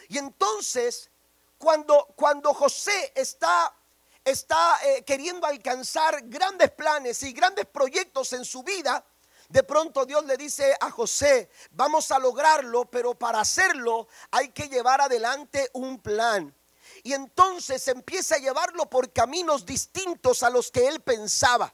Y 0.08 0.18
entonces, 0.18 1.12
cuando, 1.60 2.08
cuando 2.16 2.54
José 2.54 3.12
está 3.14 3.76
está 4.24 4.80
eh, 4.84 5.04
queriendo 5.04 5.48
alcanzar 5.48 6.22
grandes 6.26 6.72
planes 6.72 7.24
y 7.24 7.32
grandes 7.34 7.66
proyectos 7.66 8.34
en 8.34 8.46
su 8.46 8.64
vida, 8.64 9.04
de 9.48 9.64
pronto 9.64 10.06
Dios 10.06 10.26
le 10.26 10.38
dice 10.38 10.76
a 10.80 10.92
José, 10.92 11.50
vamos 11.72 12.12
a 12.12 12.20
lograrlo, 12.20 12.86
pero 12.86 13.16
para 13.16 13.40
hacerlo 13.40 14.08
hay 14.32 14.50
que 14.50 14.70
llevar 14.70 15.02
adelante 15.02 15.70
un 15.74 16.00
plan. 16.00 16.54
Y 17.04 17.14
entonces 17.14 17.88
empieza 17.88 18.36
a 18.36 18.40
llevarlo 18.40 18.90
por 18.90 19.12
caminos 19.12 19.66
distintos 19.66 20.44
a 20.44 20.50
los 20.50 20.70
que 20.70 20.88
él 20.88 21.02
pensaba. 21.02 21.74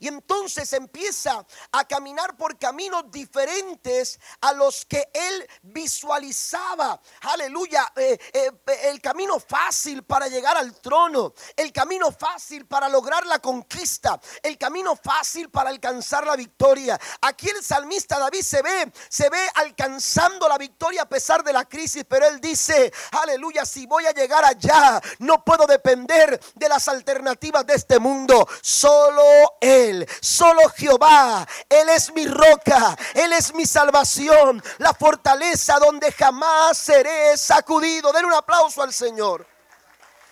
Y 0.00 0.08
entonces 0.08 0.72
empieza 0.72 1.44
a 1.72 1.84
caminar 1.84 2.36
por 2.36 2.58
caminos 2.58 3.04
diferentes 3.10 4.18
a 4.40 4.52
los 4.52 4.84
que 4.86 5.08
él 5.12 5.48
visualizaba. 5.62 7.00
Aleluya. 7.22 7.92
Eh, 7.96 8.18
eh, 8.32 8.50
el 8.84 9.00
camino 9.00 9.38
fácil 9.40 10.02
para 10.04 10.28
llegar 10.28 10.56
al 10.56 10.74
trono. 10.80 11.34
El 11.56 11.72
camino 11.72 12.10
fácil 12.12 12.66
para 12.66 12.88
lograr 12.88 13.26
la 13.26 13.38
conquista. 13.38 14.20
El 14.42 14.58
camino 14.58 14.96
fácil 14.96 15.50
para 15.50 15.70
alcanzar 15.70 16.26
la 16.26 16.36
victoria. 16.36 16.98
Aquí 17.22 17.48
el 17.48 17.62
salmista 17.62 18.18
David 18.18 18.42
se 18.42 18.62
ve, 18.62 18.92
se 19.08 19.28
ve 19.30 19.48
alcanzando 19.54 20.48
la 20.48 20.58
victoria 20.58 21.02
a 21.02 21.08
pesar 21.08 21.42
de 21.42 21.52
la 21.52 21.64
crisis. 21.64 22.04
Pero 22.08 22.26
él 22.26 22.40
dice, 22.40 22.92
aleluya, 23.12 23.64
si 23.64 23.86
voy 23.86 24.06
a 24.06 24.12
llegar 24.12 24.44
allá, 24.44 25.00
no 25.18 25.44
puedo 25.44 25.66
depender 25.66 26.40
de 26.54 26.68
las 26.68 26.88
alternativas 26.88 27.66
de 27.66 27.74
este 27.74 27.98
mundo. 27.98 28.46
Solo 28.62 29.22
él 29.60 29.83
solo 30.20 30.68
Jehová. 30.76 31.46
Él 31.68 31.88
es 31.88 32.12
mi 32.12 32.26
roca, 32.26 32.96
Él 33.14 33.32
es 33.32 33.54
mi 33.54 33.66
salvación, 33.66 34.62
la 34.78 34.94
fortaleza 34.94 35.78
donde 35.78 36.12
jamás 36.12 36.78
seré 36.78 37.36
sacudido. 37.36 38.12
Den 38.12 38.26
un 38.26 38.34
aplauso 38.34 38.82
al 38.82 38.92
Señor. 38.92 39.46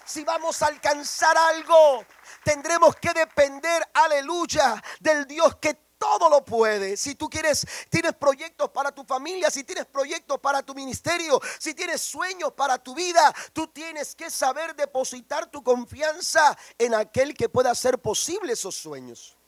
Si 0.05 0.25
vamos 0.25 0.61
a 0.63 0.67
alcanzar 0.67 1.37
algo, 1.37 2.05
tendremos 2.45 2.97
que 2.97 3.13
depender, 3.13 3.83
aleluya, 3.95 4.83
del 5.01 5.27
Dios 5.27 5.57
que 5.57 5.75
todo 6.03 6.29
lo 6.29 6.45
puede. 6.45 6.97
Si 6.97 7.15
tú 7.15 7.31
quieres, 7.31 7.65
tienes 7.89 8.13
proyectos 8.15 8.71
para 8.71 8.91
tu 8.91 9.05
familia, 9.05 9.53
si 9.53 9.63
tienes 9.63 9.87
proyectos 9.87 10.41
para 10.41 10.61
tu 10.61 10.75
ministerio, 10.75 11.41
si 11.61 11.75
tienes 11.75 12.01
sueños 12.01 12.53
para 12.55 12.77
tu 12.77 12.93
vida, 12.93 13.33
tú 13.53 13.69
tienes 13.69 14.17
que 14.17 14.29
saber 14.29 14.75
depositar 14.75 15.47
tu 15.47 15.63
confianza 15.63 16.59
en 16.77 16.95
aquel 16.95 17.35
que 17.35 17.49
pueda 17.49 17.71
hacer 17.71 18.01
posible 18.01 18.55
esos 18.55 18.75
sueños. 18.75 19.39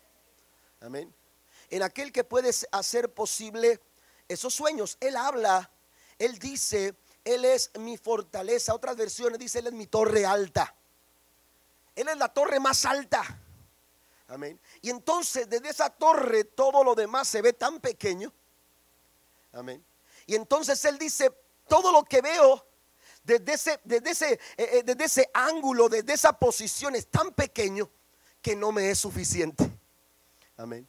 Amén. 0.80 1.14
En 1.70 1.82
aquel 1.82 2.12
que 2.12 2.24
puede 2.24 2.50
hacer 2.72 3.12
posible 3.12 3.80
esos 4.28 4.54
sueños. 4.54 4.96
Él 5.00 5.16
habla, 5.16 5.70
él 6.18 6.38
dice, 6.38 6.94
Él 7.24 7.44
es 7.44 7.70
mi 7.78 7.96
fortaleza. 7.96 8.74
Otras 8.74 8.96
versiones 8.96 9.38
dice, 9.38 9.60
Él 9.60 9.68
es 9.68 9.72
mi 9.72 9.86
torre 9.86 10.26
alta. 10.26 10.74
Él 11.94 12.08
es 12.08 12.16
la 12.16 12.28
torre 12.28 12.60
más 12.60 12.84
alta. 12.84 13.40
Amén. 14.28 14.58
Y 14.80 14.90
entonces 14.90 15.48
desde 15.48 15.68
esa 15.68 15.90
torre 15.90 16.44
todo 16.44 16.82
lo 16.82 16.94
demás 16.94 17.28
se 17.28 17.42
ve 17.42 17.52
tan 17.52 17.80
pequeño. 17.80 18.32
Amén. 19.52 19.84
Y 20.26 20.34
entonces 20.34 20.84
Él 20.84 20.98
dice, 20.98 21.30
todo 21.68 21.92
lo 21.92 22.04
que 22.04 22.20
veo 22.20 22.66
desde 23.22 23.52
ese, 23.52 23.80
desde 23.84 24.10
ese, 24.10 24.32
eh, 24.32 24.38
eh, 24.56 24.82
desde 24.84 25.04
ese 25.04 25.30
ángulo, 25.32 25.88
desde 25.88 26.12
esa 26.12 26.32
posición 26.38 26.94
es 26.94 27.06
tan 27.06 27.32
pequeño 27.32 27.90
que 28.42 28.56
no 28.56 28.72
me 28.72 28.90
es 28.90 28.98
suficiente. 28.98 29.73
Amén. 30.56 30.88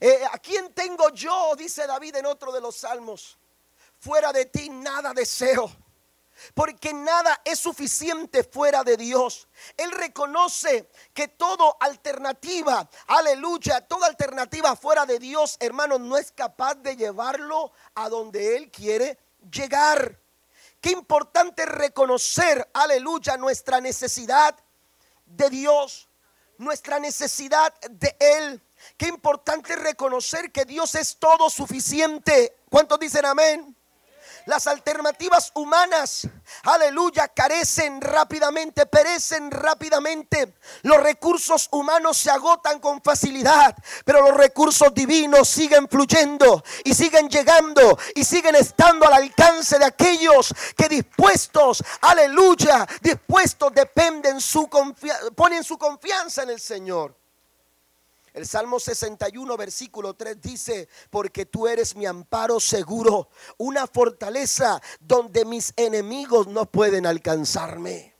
Eh, 0.00 0.24
¿A 0.30 0.38
quién 0.38 0.72
tengo 0.72 1.10
yo? 1.10 1.54
Dice 1.56 1.86
David 1.86 2.16
en 2.16 2.26
otro 2.26 2.52
de 2.52 2.60
los 2.60 2.76
salmos. 2.76 3.38
Fuera 3.98 4.32
de 4.32 4.46
ti 4.46 4.68
nada 4.68 5.12
deseo. 5.12 5.70
Porque 6.54 6.92
nada 6.92 7.40
es 7.44 7.58
suficiente 7.58 8.42
fuera 8.42 8.82
de 8.82 8.96
Dios. 8.96 9.46
Él 9.76 9.92
reconoce 9.92 10.88
que 11.14 11.28
toda 11.28 11.76
alternativa, 11.78 12.88
aleluya, 13.06 13.80
toda 13.82 14.08
alternativa 14.08 14.74
fuera 14.74 15.06
de 15.06 15.18
Dios, 15.18 15.56
hermano, 15.60 15.98
no 15.98 16.16
es 16.16 16.32
capaz 16.32 16.74
de 16.76 16.96
llevarlo 16.96 17.70
a 17.94 18.08
donde 18.08 18.56
Él 18.56 18.70
quiere 18.70 19.18
llegar. 19.52 20.18
Qué 20.80 20.90
importante 20.90 21.64
reconocer, 21.64 22.68
aleluya, 22.72 23.36
nuestra 23.36 23.80
necesidad 23.80 24.56
de 25.26 25.48
Dios, 25.48 26.08
nuestra 26.58 26.98
necesidad 26.98 27.72
de 27.88 28.16
Él. 28.18 28.62
Qué 28.96 29.08
importante 29.08 29.76
reconocer 29.76 30.52
que 30.52 30.64
Dios 30.64 30.94
es 30.94 31.16
todo 31.18 31.50
suficiente. 31.50 32.56
¿Cuántos 32.70 32.98
dicen 32.98 33.24
amén? 33.24 33.76
Las 34.46 34.66
alternativas 34.66 35.52
humanas, 35.54 36.26
aleluya, 36.64 37.28
carecen 37.28 38.00
rápidamente, 38.00 38.86
perecen 38.86 39.50
rápidamente. 39.50 40.56
Los 40.82 41.00
recursos 41.00 41.68
humanos 41.70 42.16
se 42.16 42.30
agotan 42.30 42.80
con 42.80 43.00
facilidad, 43.02 43.76
pero 44.04 44.20
los 44.20 44.36
recursos 44.36 44.92
divinos 44.92 45.48
siguen 45.48 45.88
fluyendo 45.88 46.64
y 46.82 46.92
siguen 46.92 47.28
llegando 47.28 47.96
y 48.16 48.24
siguen 48.24 48.56
estando 48.56 49.06
al 49.06 49.14
alcance 49.14 49.78
de 49.78 49.84
aquellos 49.84 50.52
que 50.76 50.88
dispuestos, 50.88 51.84
aleluya, 52.00 52.86
dispuestos 53.00 53.72
dependen 53.72 54.40
su 54.40 54.68
ponen 55.36 55.62
su 55.62 55.78
confianza 55.78 56.42
en 56.42 56.50
el 56.50 56.60
Señor. 56.60 57.21
El 58.32 58.46
Salmo 58.46 58.80
61, 58.80 59.56
versículo 59.56 60.14
3 60.14 60.40
dice, 60.40 60.88
porque 61.10 61.44
tú 61.44 61.66
eres 61.66 61.94
mi 61.94 62.06
amparo 62.06 62.60
seguro, 62.60 63.28
una 63.58 63.86
fortaleza 63.86 64.80
donde 65.00 65.44
mis 65.44 65.74
enemigos 65.76 66.46
no 66.46 66.70
pueden 66.70 67.06
alcanzarme. 67.06 68.16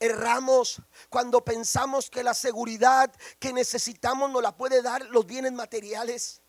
Erramos 0.00 0.82
cuando 1.08 1.44
pensamos 1.44 2.10
que 2.10 2.24
la 2.24 2.34
seguridad 2.34 3.14
que 3.38 3.52
necesitamos 3.52 4.30
nos 4.30 4.42
la 4.42 4.56
puede 4.56 4.82
dar 4.82 5.06
los 5.06 5.24
bienes 5.26 5.52
materiales. 5.52 6.42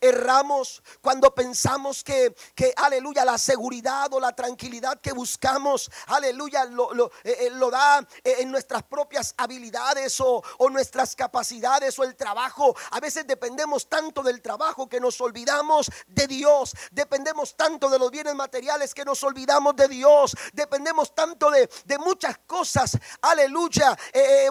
Erramos 0.00 0.82
cuando 1.00 1.34
pensamos 1.34 2.02
que, 2.02 2.34
que, 2.54 2.72
aleluya, 2.76 3.24
la 3.24 3.38
seguridad 3.38 4.12
o 4.12 4.20
la 4.20 4.34
tranquilidad 4.34 5.00
que 5.00 5.12
buscamos, 5.12 5.90
aleluya, 6.06 6.64
lo, 6.64 6.92
lo, 6.92 7.10
eh, 7.24 7.36
eh, 7.40 7.50
lo 7.50 7.70
da 7.70 8.00
eh, 8.24 8.36
en 8.40 8.50
nuestras 8.50 8.82
propias 8.82 9.34
habilidades 9.36 10.20
o, 10.20 10.42
o, 10.58 10.70
nuestras 10.70 11.14
capacidades 11.14 11.98
o 11.98 12.04
el 12.04 12.16
trabajo. 12.16 12.76
A 12.90 13.00
veces 13.00 13.26
dependemos 13.26 13.88
tanto 13.88 14.22
del 14.22 14.42
trabajo 14.42 14.88
que 14.88 15.00
nos 15.00 15.20
olvidamos 15.20 15.90
de 16.06 16.26
Dios. 16.26 16.74
Dependemos 16.90 17.56
tanto 17.56 17.88
de 17.88 17.98
los 17.98 18.10
bienes 18.10 18.34
materiales 18.34 18.94
que 18.94 19.04
nos 19.04 19.22
olvidamos 19.22 19.76
de 19.76 19.88
Dios. 19.88 20.36
Dependemos 20.52 21.14
tanto 21.14 21.50
de, 21.50 21.68
de 21.84 21.98
muchas 21.98 22.38
cosas, 22.46 22.96
aleluya, 23.22 23.96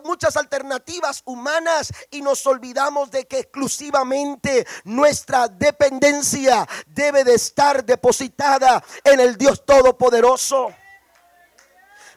muchas 0.03 0.35
alternativas 0.37 1.21
humanas 1.25 1.91
y 2.11 2.21
nos 2.21 2.45
olvidamos 2.45 3.11
de 3.11 3.25
que 3.25 3.39
exclusivamente 3.39 4.65
nuestra 4.83 5.34
nuestra 5.35 5.47
dependencia 5.47 6.67
debe 6.87 7.23
de 7.23 7.33
estar 7.33 7.83
depositada 7.83 8.83
en 9.03 9.19
el 9.19 9.37
Dios 9.37 9.65
Todopoderoso. 9.65 10.73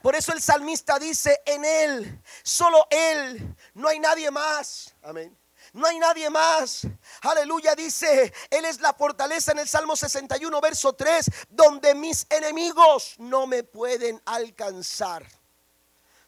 Por 0.03 0.15
eso 0.15 0.33
el 0.33 0.41
salmista 0.41 0.99
dice, 0.99 1.41
en 1.45 1.65
Él, 1.65 2.23
solo 2.45 2.87
Él, 2.91 3.57
no 3.75 3.89
hay 3.89 3.99
nadie 3.99 4.31
más. 4.31 4.95
Amén. 5.03 5.37
No 5.73 5.87
hay 5.87 5.99
nadie 5.99 6.31
más. 6.31 6.83
Aleluya, 7.23 7.75
dice, 7.75 8.33
Él 8.49 8.65
es 8.65 8.81
la 8.81 8.93
fortaleza 8.93 9.53
en 9.53 9.59
el 9.59 9.69
Salmo 9.69 9.97
61, 9.97 10.61
verso 10.61 10.93
3, 10.93 11.31
donde 11.49 11.95
mis 11.95 12.27
enemigos 12.31 13.17
no 13.19 13.47
me 13.47 13.65
pueden 13.65 14.21
alcanzar 14.25 15.27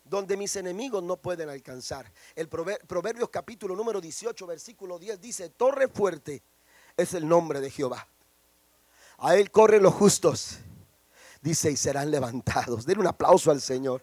donde 0.03 0.37
mis 0.37 0.57
enemigos 0.57 1.05
no 1.05 1.19
pueden 1.19 1.49
alcanzar. 1.49 2.13
El 2.35 2.49
Proverbios 2.49 3.31
capítulo 3.31 3.77
número 3.77 4.01
18, 4.01 4.45
versículo 4.45 4.99
10 4.99 5.21
dice, 5.21 5.51
torre 5.51 5.87
fuerte 5.87 6.43
es 7.01 7.15
el 7.15 7.27
nombre 7.27 7.61
de 7.61 7.71
Jehová. 7.71 8.07
A 9.19 9.37
Él 9.37 9.51
corren 9.51 9.83
los 9.83 9.95
justos, 9.95 10.59
dice, 11.41 11.71
y 11.71 11.77
serán 11.77 12.11
levantados. 12.11 12.87
Den 12.87 13.01
un 13.01 13.07
aplauso 13.07 13.51
al 13.51 13.61
Señor. 13.61 14.03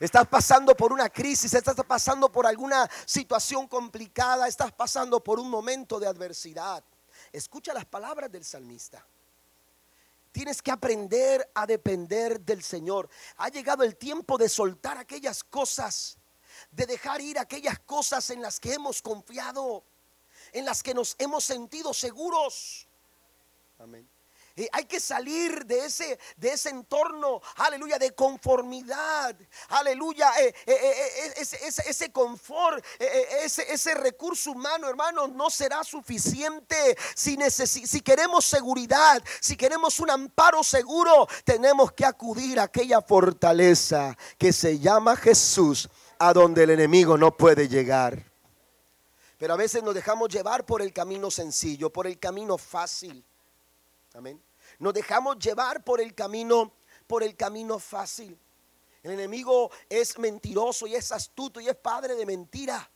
Estás 0.00 0.28
pasando 0.28 0.76
por 0.76 0.92
una 0.92 1.08
crisis, 1.08 1.52
estás 1.54 1.74
pasando 1.86 2.30
por 2.30 2.46
alguna 2.46 2.88
situación 3.04 3.66
complicada, 3.66 4.46
estás 4.46 4.72
pasando 4.72 5.22
por 5.22 5.40
un 5.40 5.50
momento 5.50 5.98
de 5.98 6.06
adversidad. 6.06 6.84
Escucha 7.32 7.74
las 7.74 7.84
palabras 7.84 8.30
del 8.30 8.44
salmista. 8.44 9.04
Tienes 10.30 10.62
que 10.62 10.70
aprender 10.70 11.50
a 11.54 11.66
depender 11.66 12.40
del 12.40 12.62
Señor. 12.62 13.08
Ha 13.38 13.48
llegado 13.48 13.82
el 13.82 13.96
tiempo 13.96 14.38
de 14.38 14.48
soltar 14.48 14.98
aquellas 14.98 15.42
cosas 15.42 16.18
de 16.70 16.86
dejar 16.86 17.20
ir 17.20 17.38
aquellas 17.38 17.78
cosas 17.80 18.30
en 18.30 18.42
las 18.42 18.60
que 18.60 18.74
hemos 18.74 19.02
confiado, 19.02 19.84
en 20.52 20.64
las 20.64 20.82
que 20.82 20.94
nos 20.94 21.16
hemos 21.18 21.44
sentido 21.44 21.92
seguros. 21.94 22.86
Amén. 23.78 24.08
Eh, 24.58 24.68
hay 24.72 24.86
que 24.86 24.98
salir 24.98 25.64
de 25.66 25.86
ese, 25.86 26.18
de 26.36 26.50
ese 26.50 26.70
entorno, 26.70 27.40
aleluya, 27.58 27.96
de 27.96 28.12
conformidad, 28.12 29.36
aleluya, 29.68 30.32
eh, 30.40 30.52
eh, 30.66 31.34
ese, 31.86 32.10
confort, 32.10 32.84
ese, 32.98 33.72
ese, 33.72 33.94
recurso 33.94 34.50
humano, 34.50 34.88
hermanos, 34.88 35.30
no 35.30 35.48
será 35.48 35.84
suficiente. 35.84 36.98
Si, 37.14 37.38
si 37.48 38.00
queremos 38.00 38.44
seguridad, 38.44 39.22
si 39.40 39.56
queremos 39.56 40.00
un 40.00 40.10
amparo 40.10 40.64
seguro, 40.64 41.28
tenemos 41.44 41.92
que 41.92 42.04
acudir 42.04 42.58
a 42.58 42.64
aquella 42.64 43.00
fortaleza 43.00 44.18
que 44.38 44.52
se 44.52 44.80
llama 44.80 45.14
Jesús, 45.14 45.88
a 46.18 46.32
donde 46.32 46.64
el 46.64 46.70
enemigo 46.70 47.16
no 47.16 47.36
puede 47.36 47.68
llegar. 47.68 48.28
Pero 49.38 49.54
a 49.54 49.56
veces 49.56 49.82
nos 49.82 49.94
dejamos 49.94 50.28
llevar 50.28 50.66
por 50.66 50.82
el 50.82 50.92
camino 50.92 51.30
sencillo, 51.30 51.90
por 51.90 52.06
el 52.06 52.18
camino 52.18 52.58
fácil. 52.58 53.24
Amén. 54.14 54.42
Nos 54.80 54.92
dejamos 54.92 55.38
llevar 55.38 55.84
por 55.84 56.00
el 56.00 56.14
camino, 56.14 56.72
por 57.06 57.22
el 57.22 57.36
camino 57.36 57.78
fácil. 57.78 58.38
El 59.02 59.12
enemigo 59.12 59.70
es 59.88 60.18
mentiroso 60.18 60.86
y 60.86 60.96
es 60.96 61.12
astuto 61.12 61.60
y 61.60 61.68
es 61.68 61.76
padre 61.76 62.16
de 62.16 62.26
mentira. 62.26 62.90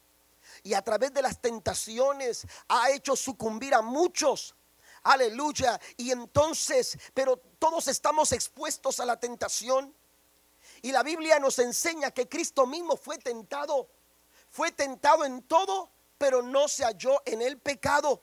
Y 0.65 0.75
a 0.75 0.83
través 0.83 1.15
de 1.15 1.23
las 1.23 1.41
tentaciones 1.41 2.45
ha 2.69 2.91
hecho 2.91 3.15
sucumbir 3.15 3.73
a 3.75 3.83
muchos. 3.83 4.57
Aleluya. 5.05 5.81
Y 5.97 6.11
entonces, 6.11 6.99
pero 7.15 7.37
todos 7.37 7.87
estamos 7.87 8.33
expuestos 8.33 8.99
a 8.99 9.05
la 9.05 9.19
tentación. 9.19 9.95
Y 10.83 10.91
la 10.91 11.05
Biblia 11.05 11.39
nos 11.39 11.61
enseña 11.61 12.11
que 12.11 12.29
Cristo 12.29 12.67
mismo 12.67 12.97
fue 12.97 13.19
tentado. 13.19 13.89
Fue 14.51 14.73
tentado 14.73 15.25
en 15.25 15.43
todo, 15.43 15.91
pero 16.23 16.41
no 16.41 16.69
se 16.69 16.85
halló 16.85 17.21
en 17.27 17.43
el 17.43 17.59
pecado. 17.59 18.23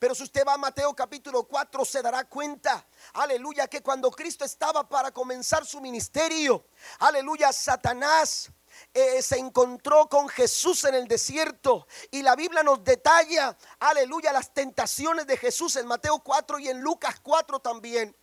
Pero 0.00 0.16
si 0.16 0.24
usted 0.24 0.44
va 0.44 0.54
a 0.54 0.58
Mateo 0.58 0.92
capítulo 0.96 1.44
4 1.44 1.84
se 1.84 2.02
dará 2.02 2.24
cuenta, 2.24 2.84
aleluya, 3.12 3.68
que 3.68 3.84
cuando 3.84 4.10
Cristo 4.10 4.44
estaba 4.44 4.88
para 4.88 5.12
comenzar 5.12 5.64
su 5.64 5.80
ministerio, 5.80 6.66
aleluya, 6.98 7.52
Satanás 7.52 8.50
eh, 8.92 9.22
se 9.22 9.38
encontró 9.38 10.08
con 10.08 10.28
Jesús 10.28 10.82
en 10.86 10.96
el 10.96 11.06
desierto 11.06 11.86
y 12.10 12.22
la 12.22 12.34
Biblia 12.34 12.64
nos 12.64 12.82
detalla, 12.82 13.56
aleluya, 13.78 14.32
las 14.32 14.52
tentaciones 14.52 15.24
de 15.28 15.36
Jesús 15.36 15.76
en 15.76 15.86
Mateo 15.86 16.18
4 16.18 16.58
y 16.58 16.68
en 16.68 16.80
Lucas 16.80 17.20
4 17.22 17.60
también. 17.60 18.16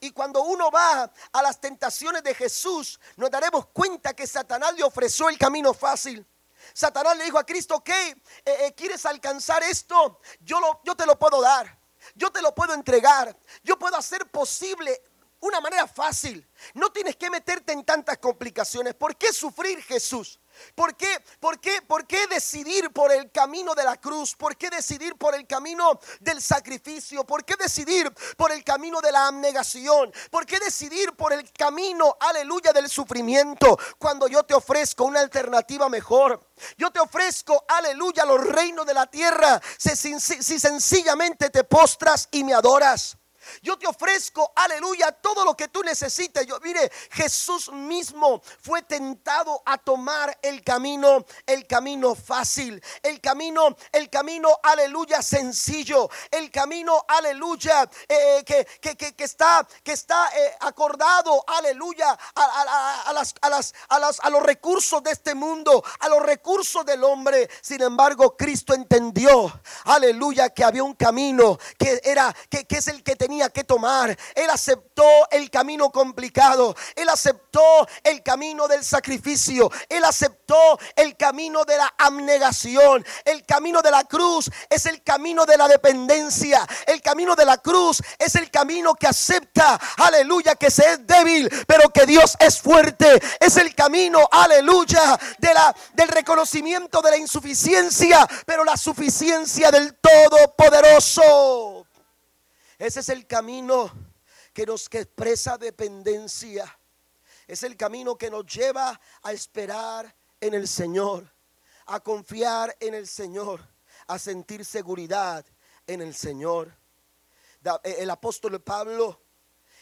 Y 0.00 0.10
cuando 0.10 0.42
uno 0.42 0.72
va 0.72 1.12
a 1.32 1.42
las 1.42 1.60
tentaciones 1.60 2.24
de 2.24 2.34
Jesús, 2.34 2.98
nos 3.14 3.30
daremos 3.30 3.66
cuenta 3.66 4.14
que 4.14 4.26
Satanás 4.26 4.74
le 4.74 4.82
ofreció 4.82 5.28
el 5.28 5.38
camino 5.38 5.72
fácil. 5.72 6.26
Satanás 6.72 7.16
le 7.16 7.24
dijo 7.24 7.38
a 7.38 7.44
Cristo, 7.44 7.76
ok, 7.76 7.88
eh, 7.90 8.14
eh, 8.44 8.74
¿quieres 8.76 9.04
alcanzar 9.06 9.62
esto? 9.62 10.20
Yo, 10.40 10.60
lo, 10.60 10.80
yo 10.84 10.94
te 10.94 11.06
lo 11.06 11.18
puedo 11.18 11.40
dar. 11.40 11.78
Yo 12.14 12.30
te 12.30 12.42
lo 12.42 12.54
puedo 12.54 12.74
entregar. 12.74 13.36
Yo 13.62 13.78
puedo 13.78 13.96
hacer 13.96 14.30
posible 14.30 15.02
una 15.40 15.60
manera 15.60 15.86
fácil. 15.86 16.46
No 16.74 16.90
tienes 16.90 17.16
que 17.16 17.30
meterte 17.30 17.72
en 17.72 17.84
tantas 17.84 18.18
complicaciones. 18.18 18.94
¿Por 18.94 19.16
qué 19.16 19.32
sufrir 19.32 19.82
Jesús? 19.82 20.40
¿Por 20.74 20.96
qué, 20.96 21.22
por, 21.40 21.60
qué, 21.60 21.82
¿Por 21.82 22.06
qué 22.06 22.26
decidir 22.26 22.90
por 22.90 23.12
el 23.12 23.30
camino 23.30 23.74
de 23.74 23.84
la 23.84 23.96
cruz? 23.96 24.34
¿Por 24.34 24.56
qué 24.56 24.70
decidir 24.70 25.16
por 25.16 25.34
el 25.34 25.46
camino 25.46 25.98
del 26.20 26.40
sacrificio? 26.40 27.24
¿Por 27.24 27.44
qué 27.44 27.54
decidir 27.56 28.12
por 28.36 28.52
el 28.52 28.64
camino 28.64 29.00
de 29.00 29.12
la 29.12 29.26
abnegación? 29.26 30.12
¿Por 30.30 30.46
qué 30.46 30.58
decidir 30.58 31.12
por 31.12 31.32
el 31.32 31.50
camino, 31.52 32.16
aleluya, 32.20 32.72
del 32.72 32.88
sufrimiento? 32.88 33.78
Cuando 33.98 34.28
yo 34.28 34.42
te 34.44 34.54
ofrezco 34.54 35.04
una 35.04 35.20
alternativa 35.20 35.88
mejor. 35.88 36.40
Yo 36.76 36.90
te 36.90 37.00
ofrezco, 37.00 37.64
aleluya, 37.68 38.24
los 38.24 38.44
reinos 38.44 38.86
de 38.86 38.94
la 38.94 39.06
tierra. 39.06 39.60
si, 39.78 39.96
si 39.96 40.58
sencillamente 40.58 41.50
te 41.50 41.64
postras 41.64 42.28
y 42.30 42.44
me 42.44 42.54
adoras. 42.54 43.16
Yo 43.62 43.78
te 43.78 43.86
ofrezco, 43.86 44.52
aleluya, 44.54 45.12
todo 45.12 45.44
lo 45.44 45.56
que 45.56 45.68
tú 45.68 45.82
necesites. 45.82 46.46
Yo, 46.46 46.58
mire, 46.60 46.90
Jesús 47.10 47.70
mismo 47.72 48.42
fue 48.60 48.82
tentado 48.82 49.62
a 49.64 49.78
tomar 49.78 50.36
el 50.42 50.62
camino, 50.62 51.24
el 51.46 51.66
camino 51.66 52.14
fácil, 52.14 52.82
el 53.02 53.20
camino, 53.20 53.76
el 53.92 54.10
camino, 54.10 54.48
aleluya, 54.62 55.22
sencillo, 55.22 56.08
el 56.30 56.50
camino, 56.50 57.04
aleluya, 57.08 57.88
eh, 58.08 58.42
que, 58.44 58.64
que, 58.80 58.96
que, 58.96 59.24
está, 59.24 59.66
que 59.82 59.92
está 59.92 60.28
eh, 60.36 60.56
acordado, 60.60 61.44
aleluya, 61.46 62.16
a, 62.34 63.12
las, 63.12 63.34
a, 63.40 63.48
las, 63.48 63.74
a, 63.88 63.98
las, 63.98 64.20
a 64.20 64.30
los 64.30 64.42
recursos 64.42 65.02
de 65.02 65.10
este 65.10 65.34
mundo, 65.34 65.82
a 66.00 66.08
los 66.08 66.22
recursos 66.22 66.84
del 66.84 67.04
hombre. 67.04 67.48
Sin 67.60 67.82
embargo, 67.82 68.36
Cristo 68.36 68.74
entendió, 68.74 69.60
aleluya, 69.84 70.50
que 70.50 70.64
había 70.64 70.84
un 70.84 70.94
camino 70.94 71.58
que 71.78 72.00
era, 72.04 72.34
que, 72.48 72.66
que 72.66 72.78
es 72.78 72.88
el 72.88 73.02
que 73.02 73.16
tenía 73.16 73.33
que 73.52 73.64
tomar. 73.64 74.16
Él 74.34 74.50
aceptó 74.50 75.04
el 75.30 75.50
camino 75.50 75.90
complicado. 75.90 76.74
Él 76.94 77.08
aceptó 77.08 77.86
el 78.02 78.22
camino 78.22 78.68
del 78.68 78.84
sacrificio. 78.84 79.70
Él 79.88 80.04
aceptó 80.04 80.78
el 80.96 81.16
camino 81.16 81.64
de 81.64 81.76
la 81.76 81.92
abnegación. 81.98 83.04
El 83.24 83.44
camino 83.44 83.82
de 83.82 83.90
la 83.90 84.04
cruz 84.04 84.50
es 84.70 84.86
el 84.86 85.02
camino 85.02 85.44
de 85.46 85.56
la 85.56 85.68
dependencia. 85.68 86.66
El 86.86 87.02
camino 87.02 87.34
de 87.34 87.44
la 87.44 87.58
cruz 87.58 88.00
es 88.18 88.34
el 88.36 88.50
camino 88.50 88.94
que 88.94 89.08
acepta, 89.08 89.78
aleluya, 89.96 90.54
que 90.54 90.70
se 90.70 90.92
es 90.92 91.06
débil, 91.06 91.50
pero 91.66 91.88
que 91.90 92.06
Dios 92.06 92.36
es 92.38 92.60
fuerte. 92.60 93.20
Es 93.40 93.56
el 93.56 93.74
camino, 93.74 94.28
aleluya, 94.30 95.18
de 95.38 95.54
la, 95.54 95.74
del 95.94 96.08
reconocimiento 96.08 97.02
de 97.02 97.10
la 97.10 97.16
insuficiencia, 97.16 98.26
pero 98.46 98.64
la 98.64 98.76
suficiencia 98.76 99.70
del 99.70 99.96
Todopoderoso. 99.96 101.73
Ese 102.78 103.00
es 103.00 103.08
el 103.08 103.26
camino 103.26 103.90
que 104.52 104.66
nos 104.66 104.86
expresa 104.86 105.58
dependencia. 105.58 106.78
Es 107.46 107.62
el 107.62 107.76
camino 107.76 108.16
que 108.16 108.30
nos 108.30 108.46
lleva 108.46 108.98
a 109.22 109.32
esperar 109.32 110.14
en 110.40 110.54
el 110.54 110.66
Señor, 110.66 111.30
a 111.86 112.00
confiar 112.00 112.74
en 112.80 112.94
el 112.94 113.06
Señor, 113.06 113.60
a 114.06 114.18
sentir 114.18 114.64
seguridad 114.64 115.44
en 115.86 116.00
el 116.00 116.14
Señor. 116.14 116.74
Eh, 117.82 117.96
el 117.98 118.10
apóstol 118.10 118.60
Pablo, 118.62 119.20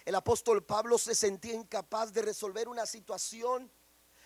el 0.05 0.15
apóstol 0.15 0.65
Pablo 0.65 0.99
se 0.99 1.15
sentía 1.15 1.55
incapaz 1.55 2.13
de 2.13 2.23
resolver 2.23 2.69
una 2.69 2.87
situación, 2.87 3.71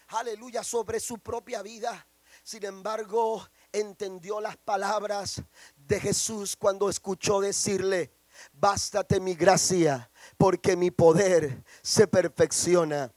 aleluya, 0.09 0.64
sobre 0.64 1.00
su 1.00 1.18
propia 1.18 1.62
vida. 1.62 2.07
Sin 2.42 2.64
embargo, 2.64 3.46
entendió 3.72 4.40
las 4.40 4.57
palabras 4.57 5.42
de 5.76 6.00
Jesús 6.00 6.57
cuando 6.57 6.88
escuchó 6.88 7.40
decirle, 7.40 8.15
Bástate 8.53 9.20
mi 9.20 9.35
gracia, 9.35 10.11
porque 10.37 10.77
mi 10.77 10.90
poder 10.90 11.64
se 11.83 12.07
perfecciona 12.07 13.12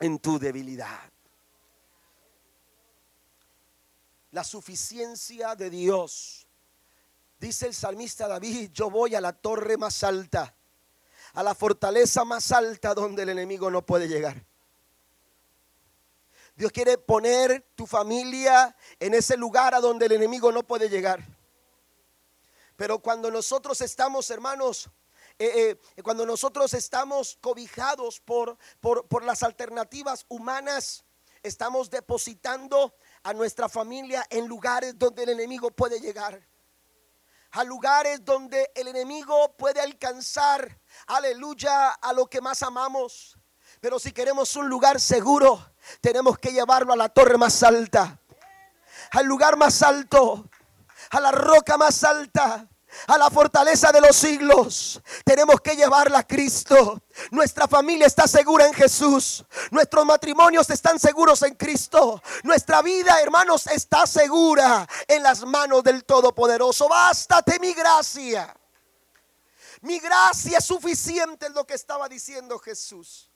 en 0.00 0.18
tu 0.18 0.38
debilidad. 0.38 1.10
La 4.30 4.44
suficiencia 4.44 5.54
de 5.54 5.70
Dios. 5.70 6.46
Dice 7.40 7.66
el 7.66 7.74
salmista 7.74 8.28
David, 8.28 8.70
yo 8.72 8.90
voy 8.90 9.14
a 9.14 9.20
la 9.20 9.32
torre 9.32 9.76
más 9.76 10.02
alta, 10.02 10.54
a 11.34 11.42
la 11.42 11.54
fortaleza 11.54 12.24
más 12.24 12.50
alta 12.52 12.94
donde 12.94 13.22
el 13.22 13.30
enemigo 13.30 13.70
no 13.70 13.86
puede 13.86 14.08
llegar. 14.08 14.44
Dios 16.56 16.72
quiere 16.72 16.98
poner 16.98 17.64
tu 17.76 17.86
familia 17.86 18.76
en 18.98 19.14
ese 19.14 19.36
lugar 19.36 19.76
a 19.76 19.80
donde 19.80 20.06
el 20.06 20.12
enemigo 20.12 20.50
no 20.50 20.64
puede 20.64 20.88
llegar. 20.88 21.24
Pero 22.78 23.00
cuando 23.00 23.28
nosotros 23.28 23.80
estamos, 23.80 24.30
hermanos, 24.30 24.88
eh, 25.36 25.76
eh, 25.96 26.02
cuando 26.04 26.24
nosotros 26.24 26.72
estamos 26.74 27.36
cobijados 27.40 28.20
por, 28.20 28.56
por, 28.78 29.24
las 29.24 29.42
alternativas 29.42 30.24
humanas, 30.28 31.04
estamos 31.42 31.90
depositando 31.90 32.94
a 33.24 33.32
nuestra 33.32 33.68
familia 33.68 34.24
en 34.30 34.46
lugares 34.46 34.96
donde 34.96 35.24
el 35.24 35.30
enemigo 35.30 35.72
puede 35.72 35.98
llegar. 35.98 36.40
A 37.50 37.64
lugares 37.64 38.24
donde 38.24 38.70
el 38.76 38.86
enemigo 38.86 39.56
puede 39.56 39.80
alcanzar, 39.80 40.80
aleluya, 41.08 41.90
a 41.90 42.12
lo 42.12 42.26
que 42.26 42.40
más 42.40 42.62
amamos. 42.62 43.36
Pero 43.80 43.98
si 43.98 44.12
queremos 44.12 44.54
un 44.54 44.68
lugar 44.68 45.00
seguro, 45.00 45.72
tenemos 46.00 46.38
que 46.38 46.52
llevarlo 46.52 46.92
a 46.92 46.96
la 46.96 47.08
torre 47.08 47.38
más 47.38 47.60
alta, 47.64 48.20
al 49.10 49.26
lugar 49.26 49.56
más 49.56 49.82
alto 49.82 50.48
a 51.10 51.20
la 51.20 51.30
roca 51.32 51.76
más 51.76 52.04
alta, 52.04 52.68
a 53.06 53.18
la 53.18 53.30
fortaleza 53.30 53.92
de 53.92 54.00
los 54.00 54.16
siglos. 54.16 55.00
Tenemos 55.24 55.60
que 55.60 55.76
llevarla 55.76 56.20
a 56.20 56.26
Cristo. 56.26 57.02
Nuestra 57.30 57.68
familia 57.68 58.06
está 58.06 58.26
segura 58.26 58.66
en 58.66 58.74
Jesús. 58.74 59.44
Nuestros 59.70 60.04
matrimonios 60.04 60.68
están 60.70 60.98
seguros 60.98 61.42
en 61.42 61.54
Cristo. 61.54 62.22
Nuestra 62.42 62.82
vida, 62.82 63.20
hermanos, 63.20 63.66
está 63.66 64.06
segura 64.06 64.88
en 65.06 65.22
las 65.22 65.44
manos 65.44 65.82
del 65.84 66.04
Todopoderoso. 66.04 66.88
Bástate 66.88 67.58
mi 67.60 67.72
gracia. 67.74 68.54
Mi 69.82 69.98
gracia 70.00 70.58
es 70.58 70.64
suficiente 70.64 71.46
en 71.46 71.54
lo 71.54 71.64
que 71.66 71.74
estaba 71.74 72.08
diciendo 72.08 72.58
Jesús. 72.58 73.30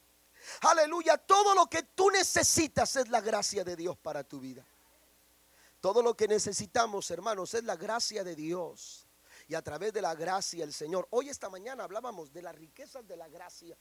Aleluya. 0.62 1.18
Todo 1.18 1.54
lo 1.54 1.66
que 1.66 1.82
tú 1.82 2.10
necesitas 2.10 2.96
es 2.96 3.08
la 3.08 3.20
gracia 3.20 3.64
de 3.64 3.76
Dios 3.76 3.96
para 3.98 4.24
tu 4.24 4.40
vida. 4.40 4.66
Todo 5.82 6.00
lo 6.00 6.16
que 6.16 6.28
necesitamos, 6.28 7.10
hermanos, 7.10 7.54
es 7.54 7.64
la 7.64 7.74
gracia 7.74 8.22
de 8.22 8.36
Dios. 8.36 9.08
Y 9.48 9.56
a 9.56 9.62
través 9.62 9.92
de 9.92 10.00
la 10.00 10.14
gracia 10.14 10.62
el 10.62 10.72
Señor. 10.72 11.08
Hoy 11.10 11.28
esta 11.28 11.50
mañana 11.50 11.82
hablábamos 11.82 12.32
de 12.32 12.40
las 12.40 12.54
riquezas 12.54 13.04
de 13.08 13.16
la 13.16 13.28
gracia. 13.28 13.76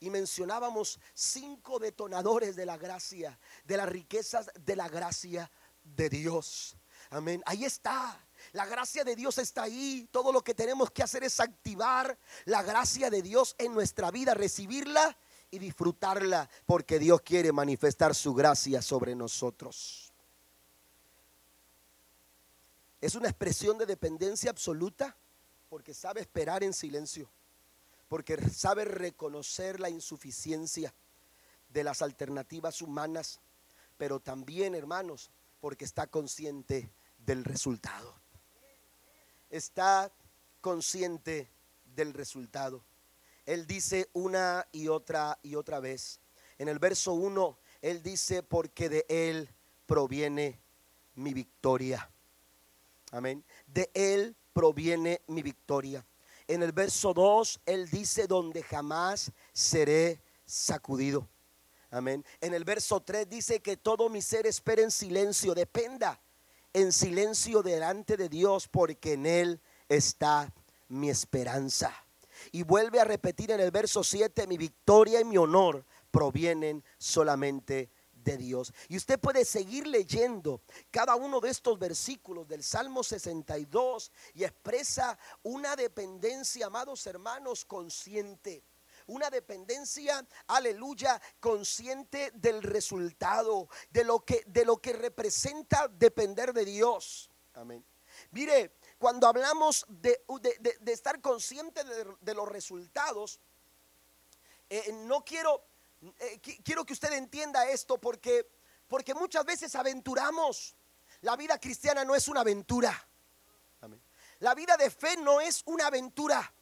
Y 0.00 0.10
mencionábamos 0.10 0.98
cinco 1.14 1.78
detonadores 1.78 2.56
de 2.56 2.66
la 2.66 2.76
gracia, 2.76 3.38
de 3.62 3.76
las 3.76 3.88
riquezas 3.88 4.50
de 4.64 4.74
la 4.74 4.88
gracia 4.88 5.48
de 5.84 6.08
Dios. 6.08 6.76
Amén. 7.10 7.40
Ahí 7.46 7.64
está. 7.66 8.26
La 8.50 8.66
gracia 8.66 9.04
de 9.04 9.14
Dios 9.14 9.38
está 9.38 9.62
ahí. 9.62 10.08
Todo 10.10 10.32
lo 10.32 10.42
que 10.42 10.54
tenemos 10.54 10.90
que 10.90 11.04
hacer 11.04 11.22
es 11.22 11.38
activar 11.38 12.18
la 12.46 12.64
gracia 12.64 13.10
de 13.10 13.22
Dios 13.22 13.54
en 13.58 13.72
nuestra 13.72 14.10
vida, 14.10 14.34
recibirla 14.34 15.16
y 15.52 15.60
disfrutarla, 15.60 16.50
porque 16.66 16.98
Dios 16.98 17.20
quiere 17.20 17.52
manifestar 17.52 18.12
su 18.12 18.34
gracia 18.34 18.82
sobre 18.82 19.14
nosotros. 19.14 20.11
Es 23.02 23.16
una 23.16 23.28
expresión 23.28 23.78
de 23.78 23.84
dependencia 23.84 24.48
absoluta 24.48 25.16
porque 25.68 25.92
sabe 25.92 26.20
esperar 26.20 26.62
en 26.62 26.72
silencio, 26.72 27.28
porque 28.06 28.36
sabe 28.48 28.84
reconocer 28.84 29.80
la 29.80 29.90
insuficiencia 29.90 30.94
de 31.68 31.82
las 31.82 32.00
alternativas 32.00 32.80
humanas, 32.80 33.40
pero 33.96 34.20
también, 34.20 34.76
hermanos, 34.76 35.32
porque 35.58 35.84
está 35.84 36.06
consciente 36.06 36.92
del 37.18 37.42
resultado. 37.42 38.14
Está 39.50 40.12
consciente 40.60 41.50
del 41.96 42.14
resultado. 42.14 42.84
Él 43.46 43.66
dice 43.66 44.10
una 44.12 44.68
y 44.70 44.86
otra 44.86 45.40
y 45.42 45.56
otra 45.56 45.80
vez. 45.80 46.20
En 46.56 46.68
el 46.68 46.78
verso 46.78 47.14
1, 47.14 47.58
Él 47.80 48.00
dice, 48.00 48.44
porque 48.44 48.88
de 48.88 49.06
Él 49.08 49.52
proviene 49.86 50.60
mi 51.16 51.34
victoria. 51.34 52.08
Amén. 53.12 53.44
De 53.66 53.90
Él 53.94 54.34
proviene 54.52 55.20
mi 55.28 55.42
victoria. 55.42 56.04
En 56.48 56.62
el 56.62 56.72
verso 56.72 57.14
2, 57.14 57.60
Él 57.66 57.88
dice, 57.88 58.26
donde 58.26 58.62
jamás 58.62 59.30
seré 59.52 60.20
sacudido. 60.44 61.28
Amén. 61.90 62.24
En 62.40 62.54
el 62.54 62.64
verso 62.64 63.00
3 63.00 63.28
dice 63.28 63.60
que 63.60 63.76
todo 63.76 64.08
mi 64.08 64.22
ser 64.22 64.46
espera 64.46 64.82
en 64.82 64.90
silencio, 64.90 65.54
dependa 65.54 66.20
en 66.72 66.90
silencio 66.90 67.62
delante 67.62 68.16
de 68.16 68.30
Dios, 68.30 68.66
porque 68.66 69.12
en 69.12 69.26
Él 69.26 69.60
está 69.88 70.52
mi 70.88 71.10
esperanza. 71.10 71.92
Y 72.50 72.62
vuelve 72.62 72.98
a 72.98 73.04
repetir 73.04 73.50
en 73.50 73.60
el 73.60 73.70
verso 73.70 74.02
7, 74.02 74.46
mi 74.46 74.56
victoria 74.56 75.20
y 75.20 75.24
mi 75.24 75.36
honor 75.36 75.84
provienen 76.10 76.82
solamente 76.96 77.74
de 77.74 77.90
de 78.22 78.36
Dios. 78.36 78.72
Y 78.88 78.96
usted 78.96 79.18
puede 79.18 79.44
seguir 79.44 79.86
leyendo 79.86 80.62
cada 80.90 81.14
uno 81.16 81.40
de 81.40 81.50
estos 81.50 81.78
versículos 81.78 82.48
del 82.48 82.62
Salmo 82.62 83.02
62 83.02 84.12
y 84.34 84.44
expresa 84.44 85.18
una 85.42 85.76
dependencia, 85.76 86.66
amados 86.66 87.06
hermanos, 87.06 87.64
consciente 87.64 88.64
una 89.06 89.30
dependencia, 89.30 90.24
aleluya, 90.46 91.20
consciente 91.40 92.30
del 92.34 92.62
resultado, 92.62 93.68
de 93.90 94.04
lo 94.04 94.20
que, 94.20 94.44
de 94.46 94.64
lo 94.64 94.78
que 94.78 94.92
representa 94.92 95.88
depender 95.88 96.52
de 96.52 96.64
Dios. 96.64 97.28
Amén. 97.54 97.84
Mire, 98.30 98.76
cuando 98.98 99.26
hablamos 99.26 99.84
de, 99.88 100.24
de, 100.60 100.92
estar 100.92 101.20
consciente 101.20 101.82
de, 101.84 102.34
los 102.34 102.48
resultados, 102.48 103.40
eh, 104.70 104.92
no 105.04 105.24
quiero 105.24 105.64
eh, 106.18 106.40
quiero 106.64 106.84
que 106.84 106.92
usted 106.92 107.12
entienda 107.12 107.68
esto 107.68 108.00
porque, 108.00 108.48
porque 108.88 109.14
muchas 109.14 109.44
veces 109.44 109.74
aventuramos. 109.74 110.74
La 111.20 111.36
vida 111.36 111.58
cristiana 111.58 112.04
no 112.04 112.14
es 112.14 112.28
una 112.28 112.40
aventura. 112.40 113.08
La 114.40 114.54
vida 114.54 114.76
de 114.76 114.90
fe 114.90 115.16
no 115.18 115.40
es 115.40 115.62
una 115.66 115.86
aventura. 115.86 116.52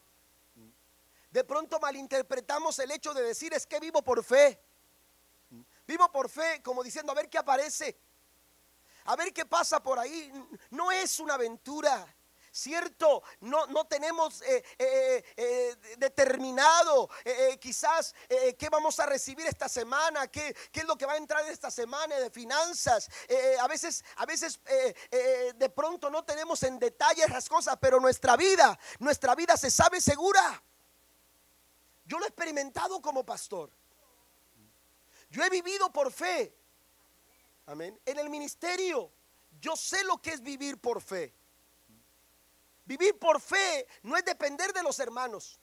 De 1.30 1.44
pronto 1.44 1.80
malinterpretamos 1.80 2.78
el 2.80 2.90
hecho 2.90 3.14
de 3.14 3.22
decir 3.22 3.54
es 3.54 3.66
que 3.66 3.80
vivo 3.80 4.02
por 4.02 4.22
fe. 4.22 4.60
Vivo 5.86 6.12
por 6.12 6.28
fe 6.28 6.60
como 6.62 6.82
diciendo 6.82 7.12
a 7.12 7.14
ver 7.14 7.30
qué 7.30 7.38
aparece. 7.38 7.98
A 9.04 9.16
ver 9.16 9.32
qué 9.32 9.46
pasa 9.46 9.82
por 9.82 9.98
ahí. 9.98 10.30
No 10.70 10.92
es 10.92 11.18
una 11.20 11.34
aventura. 11.34 12.06
Cierto, 12.52 13.22
no, 13.40 13.66
no 13.68 13.86
tenemos 13.86 14.42
eh, 14.42 14.64
eh, 14.76 15.24
eh, 15.36 15.76
determinado 15.98 17.08
quizás 17.60 18.12
qué 18.28 18.68
vamos 18.68 18.98
a 18.98 19.06
recibir 19.06 19.46
esta 19.46 19.68
semana, 19.68 20.26
qué, 20.26 20.56
qué, 20.72 20.80
es 20.80 20.86
lo 20.86 20.96
que 20.96 21.06
va 21.06 21.12
a 21.12 21.16
entrar 21.16 21.46
esta 21.46 21.70
semana 21.70 22.16
de 22.16 22.28
finanzas. 22.30 23.08
a 23.60 23.68
veces, 23.68 24.04
a 24.16 24.26
veces 24.26 24.58
de 25.54 25.70
pronto 25.70 26.10
no 26.10 26.24
tenemos 26.24 26.62
en 26.64 26.78
detalle 26.78 27.26
las 27.28 27.48
cosas, 27.48 27.76
pero 27.80 28.00
nuestra 28.00 28.36
vida, 28.36 28.76
nuestra 28.98 29.36
vida 29.36 29.56
se 29.56 29.70
sabe 29.70 30.00
segura. 30.00 30.60
Yo 32.04 32.18
lo 32.18 32.24
he 32.24 32.28
experimentado 32.28 33.00
como 33.00 33.24
pastor. 33.24 33.70
Yo 35.30 35.44
he 35.44 35.50
vivido 35.50 35.92
por 35.92 36.10
fe. 36.10 36.52
Amén. 37.66 38.00
En 38.04 38.18
el 38.18 38.28
ministerio, 38.28 39.12
yo 39.60 39.76
sé 39.76 40.02
lo 40.02 40.20
que 40.20 40.30
es 40.32 40.42
vivir 40.42 40.80
por 40.80 41.00
fe. 41.00 41.32
Vivir 42.90 43.16
por 43.20 43.40
fe 43.40 43.86
no 44.02 44.16
es 44.16 44.24
depender 44.24 44.72
de 44.72 44.82
los 44.82 44.98
hermanos. 44.98 45.60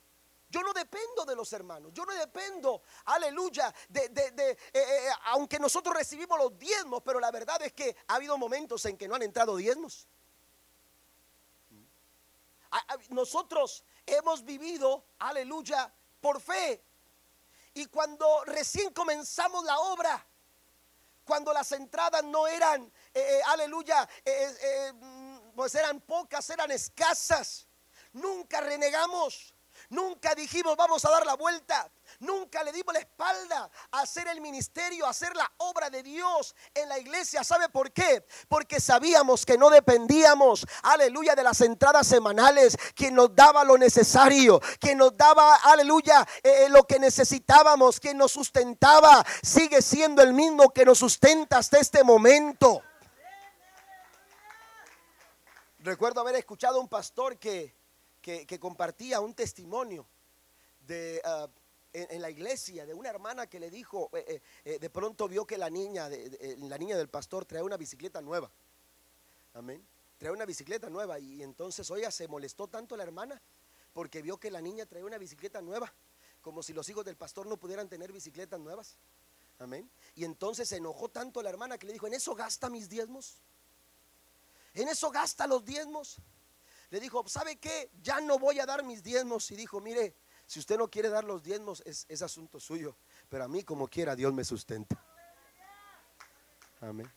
Yo 0.47 0.61
no 0.61 0.71
dependo 0.71 1.25
de 1.25 1.35
los 1.35 1.51
hermanos. 1.51 1.91
Yo 1.93 2.05
no 2.05 2.13
dependo, 2.13 2.81
aleluya, 3.03 3.75
de, 3.89 4.05
eh, 4.05 4.57
eh, 4.73 5.09
aunque 5.25 5.59
nosotros 5.59 5.93
recibimos 5.93 6.39
los 6.39 6.57
diezmos, 6.57 7.03
pero 7.03 7.19
la 7.19 7.29
verdad 7.29 7.61
es 7.63 7.73
que 7.73 7.93
ha 8.07 8.15
habido 8.15 8.37
momentos 8.37 8.85
en 8.85 8.97
que 8.97 9.09
no 9.09 9.15
han 9.15 9.23
entrado 9.23 9.57
diezmos. 9.57 10.07
Nosotros 13.09 13.83
hemos 14.05 14.45
vivido, 14.45 15.03
aleluya, 15.19 15.93
por 16.21 16.39
fe. 16.39 16.81
Y 17.73 17.87
cuando 17.87 18.45
recién 18.45 18.93
comenzamos 18.93 19.65
la 19.65 19.77
obra, 19.79 20.25
cuando 21.25 21.51
las 21.51 21.73
entradas 21.73 22.23
no 22.23 22.47
eran, 22.47 22.89
eh, 23.13 23.41
aleluya, 23.47 24.07
pues 25.57 25.73
eran 25.73 25.99
pocas, 26.01 26.47
eran 26.51 26.69
escasas. 26.69 27.67
Nunca 28.13 28.61
renegamos, 28.61 29.55
nunca 29.89 30.35
dijimos 30.35 30.77
vamos 30.77 31.03
a 31.03 31.09
dar 31.09 31.25
la 31.25 31.33
vuelta, 31.33 31.91
nunca 32.19 32.63
le 32.63 32.71
dimos 32.71 32.93
la 32.93 32.99
espalda 32.99 33.67
a 33.89 34.01
hacer 34.01 34.27
el 34.27 34.39
ministerio, 34.39 35.07
a 35.07 35.09
hacer 35.09 35.35
la 35.35 35.51
obra 35.57 35.89
de 35.89 36.03
Dios 36.03 36.55
en 36.75 36.87
la 36.87 36.99
iglesia. 36.99 37.43
¿Sabe 37.43 37.69
por 37.69 37.91
qué? 37.91 38.23
Porque 38.47 38.79
sabíamos 38.79 39.47
que 39.47 39.57
no 39.57 39.71
dependíamos, 39.71 40.63
aleluya, 40.83 41.33
de 41.33 41.43
las 41.43 41.59
entradas 41.61 42.05
semanales, 42.05 42.77
quien 42.93 43.15
nos 43.15 43.35
daba 43.35 43.63
lo 43.63 43.79
necesario, 43.79 44.61
quien 44.79 44.99
nos 44.99 45.17
daba, 45.17 45.55
aleluya, 45.55 46.21
eh, 46.43 46.65
eh, 46.65 46.69
lo 46.69 46.83
que 46.85 46.99
necesitábamos, 46.99 47.99
quien 47.99 48.19
nos 48.19 48.31
sustentaba, 48.31 49.25
sigue 49.41 49.81
siendo 49.81 50.21
el 50.21 50.33
mismo 50.33 50.71
que 50.71 50.85
nos 50.85 50.99
sustenta 50.99 51.57
hasta 51.57 51.79
este 51.79 52.03
momento. 52.03 52.83
Recuerdo 55.79 56.21
haber 56.21 56.35
escuchado 56.35 56.77
a 56.77 56.81
un 56.81 56.87
pastor 56.87 57.37
que, 57.37 57.75
compartía 58.59 59.21
un 59.21 59.33
testimonio 59.33 60.07
de, 60.81 61.21
ah, 61.23 61.47
en, 61.93 62.21
la 62.21 62.29
iglesia 62.29 62.85
de 62.85 62.93
una 62.93 63.09
hermana 63.09 63.47
que 63.47 63.59
le 63.59 63.69
dijo, 63.69 64.09
eh, 64.13 64.25
eh, 64.27 64.41
eh, 64.65 64.79
de 64.79 64.89
pronto 64.89 65.27
vio 65.27 65.45
que 65.45 65.57
la 65.57 65.69
niña, 65.69 66.09
la 66.09 66.77
niña 66.77 66.97
del 66.97 67.09
pastor 67.09 67.45
trae 67.45 67.61
una 67.61 67.77
bicicleta 67.77 68.21
nueva. 68.21 68.51
Amén. 69.53 69.85
Trae 70.17 70.31
una 70.31 70.45
bicicleta 70.45 70.89
nueva 70.89 71.19
y 71.19 71.43
entonces, 71.43 71.89
oiga, 71.91 72.09
se 72.11 72.27
molestó 72.27 72.67
tanto 72.67 72.97
la 72.97 73.03
hermana 73.03 73.41
porque 73.93 74.21
vio 74.21 74.37
que 74.37 74.51
la 74.51 74.61
niña 74.61 74.85
trae 74.85 75.03
una 75.03 75.17
bicicleta 75.17 75.61
nueva, 75.61 75.93
como 76.41 76.63
si 76.63 76.73
los 76.73 76.89
hijos 76.89 77.05
del 77.05 77.17
pastor 77.17 77.47
no 77.47 77.57
pudieran 77.57 77.87
tener 77.87 78.11
bicicletas 78.11 78.59
nuevas. 78.59 78.97
Amén. 79.59 79.89
Y 80.15 80.23
entonces 80.23 80.69
se 80.69 80.77
enojó 80.77 81.09
tanto 81.09 81.41
la 81.41 81.49
hermana 81.49 81.77
que 81.77 81.87
le 81.87 81.93
dijo, 81.93 82.07
¿en 82.07 82.13
eso 82.13 82.35
gasta 82.35 82.69
mis 82.69 82.89
diezmos? 82.89 83.41
En 84.77 84.87
eso 84.87 85.09
gasta 85.09 85.47
los 85.47 85.65
diezmos. 85.65 86.21
Le 86.91 86.99
dijo, 86.99 87.27
¿sabe 87.27 87.57
qué? 87.57 87.89
Ya 88.03 88.21
no 88.21 88.37
voy 88.37 88.59
a 88.59 88.65
dar 88.67 88.83
mis 88.83 89.01
diezmos. 89.01 89.49
Y 89.49 89.55
dijo, 89.55 89.81
mire, 89.81 90.15
si 90.45 90.59
usted 90.59 90.77
no 90.77 90.87
quiere 90.87 91.09
dar 91.09 91.23
los 91.23 91.41
diezmos, 91.41 91.81
es, 91.83 92.21
asunto 92.21 92.59
suyo. 92.59 92.95
Pero 93.27 93.43
a 93.43 93.47
mí 93.47 93.63
como 93.63 93.87
quiera, 93.87 94.15
Dios 94.15 94.31
me 94.33 94.45
sustenta. 94.45 95.03
Amén. 96.79 97.11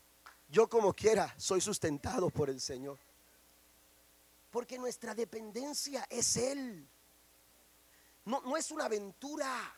Yo 0.48 0.70
como 0.70 0.94
quiera, 0.94 1.34
soy 1.36 1.60
sustentado 1.60 2.30
por 2.30 2.48
el 2.48 2.62
Señor. 2.62 2.98
Porque 4.50 4.78
nuestra 4.78 5.14
dependencia 5.14 6.06
es 6.08 6.38
Él. 6.38 6.88
No, 8.24 8.40
no 8.40 8.56
es 8.56 8.70
una 8.70 8.86
aventura. 8.86 9.76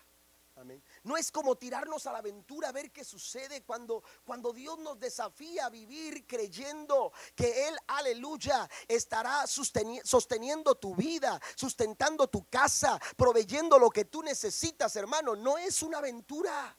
No 1.03 1.17
es 1.17 1.31
como 1.31 1.57
tirarnos 1.57 2.07
a 2.07 2.13
la 2.13 2.19
aventura 2.19 2.69
a 2.69 2.73
ver 2.73 2.91
qué 2.91 3.05
sucede 3.05 3.63
cuando, 3.63 4.03
cuando 4.25 4.53
Dios 4.53 4.79
nos 4.79 4.99
desafía 4.99 5.67
a 5.67 5.71
vivir 5.71 6.27
creyendo 6.27 7.13
que 7.35 7.69
Él, 7.69 7.77
aleluya, 7.87 8.69
estará 8.89 9.47
sosteniendo 9.47 10.75
tu 10.77 10.95
vida, 10.95 11.41
sustentando 11.55 12.29
tu 12.29 12.49
casa, 12.49 13.01
proveyendo 13.17 13.79
lo 13.79 13.91
que 13.91 14.05
tú 14.05 14.23
necesitas, 14.23 14.95
hermano. 14.97 15.37
No 15.37 15.59
es 15.59 15.83
una 15.83 15.99
aventura. 15.99 16.77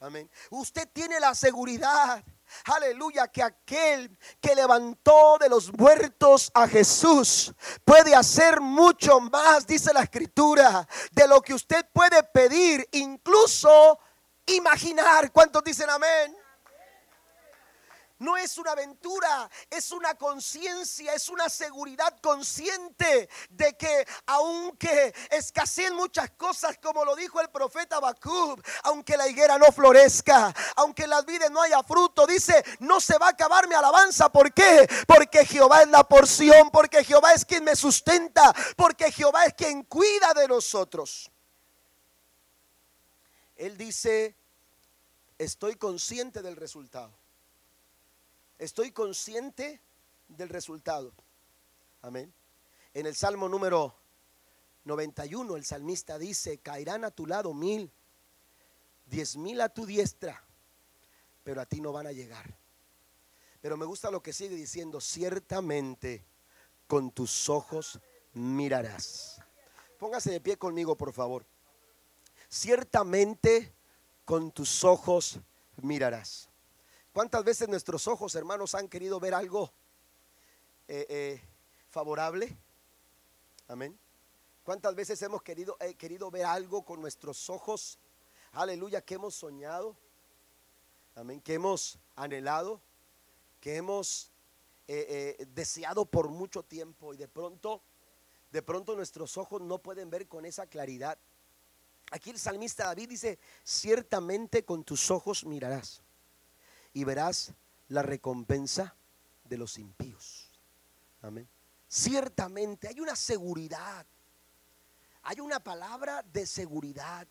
Amén. 0.00 0.30
Usted 0.50 0.88
tiene 0.92 1.18
la 1.20 1.34
seguridad. 1.34 2.24
Aleluya, 2.64 3.28
que 3.28 3.42
aquel 3.42 4.18
que 4.40 4.54
levantó 4.54 5.38
de 5.38 5.48
los 5.48 5.72
muertos 5.72 6.50
a 6.54 6.66
Jesús 6.68 7.52
puede 7.84 8.14
hacer 8.14 8.60
mucho 8.60 9.20
más, 9.20 9.66
dice 9.66 9.92
la 9.92 10.02
escritura, 10.02 10.86
de 11.12 11.28
lo 11.28 11.40
que 11.42 11.54
usted 11.54 11.84
puede 11.92 12.22
pedir, 12.22 12.88
incluso 12.92 13.98
imaginar. 14.46 15.32
¿Cuántos 15.32 15.62
dicen 15.64 15.90
amén? 15.90 16.43
No 18.18 18.36
es 18.36 18.58
una 18.58 18.72
aventura, 18.72 19.50
es 19.68 19.90
una 19.90 20.14
conciencia, 20.14 21.14
es 21.14 21.28
una 21.28 21.48
seguridad 21.48 22.16
consciente 22.20 23.28
de 23.50 23.76
que 23.76 24.06
aunque 24.26 25.12
escaseen 25.30 25.96
muchas 25.96 26.30
cosas, 26.30 26.78
como 26.78 27.04
lo 27.04 27.16
dijo 27.16 27.40
el 27.40 27.50
profeta 27.50 27.98
Bacub, 27.98 28.62
aunque 28.84 29.16
la 29.16 29.28
higuera 29.28 29.58
no 29.58 29.72
florezca, 29.72 30.54
aunque 30.76 31.08
las 31.08 31.26
vides 31.26 31.50
no 31.50 31.60
haya 31.60 31.82
fruto, 31.82 32.24
dice, 32.24 32.64
no 32.78 33.00
se 33.00 33.18
va 33.18 33.26
a 33.26 33.30
acabar 33.30 33.66
mi 33.66 33.74
alabanza. 33.74 34.30
¿Por 34.30 34.52
qué? 34.54 34.88
Porque 35.08 35.44
Jehová 35.44 35.82
es 35.82 35.88
la 35.88 36.04
porción, 36.08 36.70
porque 36.70 37.02
Jehová 37.02 37.32
es 37.32 37.44
quien 37.44 37.64
me 37.64 37.74
sustenta, 37.74 38.54
porque 38.76 39.10
Jehová 39.10 39.44
es 39.46 39.54
quien 39.54 39.82
cuida 39.82 40.32
de 40.34 40.46
nosotros. 40.46 41.32
Él 43.56 43.76
dice, 43.76 44.36
estoy 45.36 45.74
consciente 45.74 46.42
del 46.42 46.54
resultado. 46.54 47.23
Estoy 48.58 48.92
consciente 48.92 49.80
del 50.28 50.48
resultado. 50.48 51.12
Amén. 52.02 52.32
En 52.92 53.06
el 53.06 53.14
Salmo 53.14 53.48
número 53.48 53.94
91, 54.84 55.56
el 55.56 55.64
salmista 55.64 56.18
dice, 56.18 56.58
caerán 56.58 57.04
a 57.04 57.10
tu 57.10 57.26
lado 57.26 57.52
mil, 57.54 57.90
diez 59.06 59.36
mil 59.36 59.60
a 59.60 59.68
tu 59.68 59.86
diestra, 59.86 60.44
pero 61.42 61.60
a 61.60 61.66
ti 61.66 61.80
no 61.80 61.92
van 61.92 62.06
a 62.06 62.12
llegar. 62.12 62.56
Pero 63.60 63.76
me 63.76 63.86
gusta 63.86 64.10
lo 64.10 64.22
que 64.22 64.32
sigue 64.32 64.54
diciendo, 64.54 65.00
ciertamente 65.00 66.24
con 66.86 67.10
tus 67.10 67.48
ojos 67.48 67.98
mirarás. 68.34 69.40
Póngase 69.98 70.30
de 70.30 70.40
pie 70.40 70.58
conmigo, 70.58 70.96
por 70.96 71.12
favor. 71.12 71.46
Ciertamente 72.48 73.72
con 74.24 74.52
tus 74.52 74.84
ojos 74.84 75.40
mirarás. 75.80 76.50
¿Cuántas 77.14 77.44
veces 77.44 77.68
nuestros 77.68 78.08
ojos, 78.08 78.34
hermanos, 78.34 78.74
han 78.74 78.88
querido 78.88 79.20
ver 79.20 79.34
algo 79.34 79.70
eh, 80.88 81.06
eh, 81.08 81.40
favorable? 81.88 82.58
Amén. 83.68 83.96
¿Cuántas 84.64 84.96
veces 84.96 85.22
hemos 85.22 85.40
querido, 85.40 85.76
eh, 85.78 85.94
querido 85.94 86.28
ver 86.32 86.44
algo 86.44 86.84
con 86.84 87.00
nuestros 87.00 87.48
ojos? 87.50 88.00
Aleluya, 88.50 89.00
que 89.00 89.14
hemos 89.14 89.36
soñado. 89.36 89.96
Amén. 91.14 91.40
Que 91.40 91.54
hemos 91.54 92.00
anhelado. 92.16 92.80
Que 93.60 93.76
hemos 93.76 94.32
deseado 95.54 96.06
por 96.06 96.28
mucho 96.28 96.64
tiempo. 96.64 97.14
Y 97.14 97.16
de 97.16 97.28
pronto, 97.28 97.80
de 98.50 98.60
pronto 98.60 98.96
nuestros 98.96 99.36
ojos 99.36 99.62
no 99.62 99.78
pueden 99.78 100.10
ver 100.10 100.26
con 100.26 100.44
esa 100.46 100.66
claridad. 100.66 101.16
Aquí 102.10 102.30
el 102.30 102.40
salmista 102.40 102.86
David 102.86 103.10
dice, 103.10 103.38
ciertamente 103.62 104.64
con 104.64 104.82
tus 104.82 105.12
ojos 105.12 105.44
mirarás 105.44 106.03
y 106.94 107.04
verás 107.04 107.52
la 107.88 108.00
recompensa 108.00 108.96
de 109.44 109.58
los 109.58 109.76
impíos. 109.78 110.50
Amén. 111.20 111.46
Ciertamente 111.88 112.88
hay 112.88 113.00
una 113.00 113.14
seguridad, 113.14 114.06
hay 115.22 115.40
una 115.40 115.60
palabra 115.60 116.22
de 116.32 116.46
seguridad. 116.46 117.28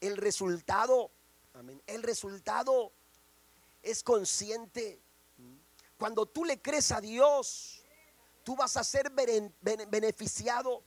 El 0.00 0.16
resultado, 0.16 1.10
amén, 1.52 1.82
el 1.86 2.02
resultado 2.02 2.92
es 3.82 4.02
consciente. 4.02 5.02
Cuando 5.98 6.24
tú 6.24 6.46
le 6.46 6.62
crees 6.62 6.92
a 6.92 7.00
Dios, 7.00 7.84
tú 8.42 8.56
vas 8.56 8.76
a 8.76 8.84
ser 8.84 9.10
beneficiado. 9.10 10.82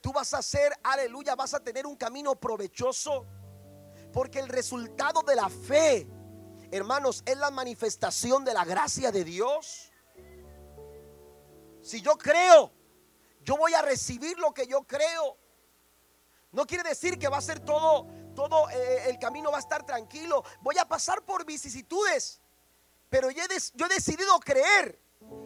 Tú 0.00 0.12
vas 0.12 0.32
a 0.32 0.42
ser, 0.42 0.72
aleluya, 0.82 1.34
vas 1.36 1.54
a 1.54 1.60
tener 1.62 1.86
un 1.86 1.94
camino 1.94 2.34
provechoso. 2.34 3.26
Porque 4.12 4.40
el 4.40 4.48
resultado 4.48 5.22
de 5.22 5.36
la 5.36 5.48
fe 5.48 6.08
hermanos, 6.70 7.22
es 7.26 7.36
la 7.36 7.50
manifestación 7.50 8.44
de 8.44 8.54
la 8.54 8.64
gracia 8.64 9.10
de 9.10 9.24
Dios. 9.24 9.90
Si 11.82 12.00
yo 12.00 12.16
creo, 12.16 12.72
yo 13.42 13.56
voy 13.56 13.74
a 13.74 13.82
recibir 13.82 14.38
lo 14.38 14.52
que 14.52 14.66
yo 14.66 14.82
creo. 14.82 15.36
No 16.52 16.66
quiere 16.66 16.88
decir 16.88 17.18
que 17.18 17.28
va 17.28 17.38
a 17.38 17.42
ser 17.42 17.60
todo, 17.60 18.06
todo 18.34 18.68
eh, 18.70 19.08
el 19.08 19.18
camino 19.18 19.50
va 19.50 19.58
a 19.58 19.60
estar 19.60 19.84
tranquilo. 19.84 20.44
Voy 20.60 20.78
a 20.78 20.84
pasar 20.86 21.22
por 21.24 21.44
vicisitudes, 21.44 22.40
pero 23.08 23.30
yo 23.30 23.42
he, 23.44 23.88
decidido 23.88 24.38
creer. 24.40 25.00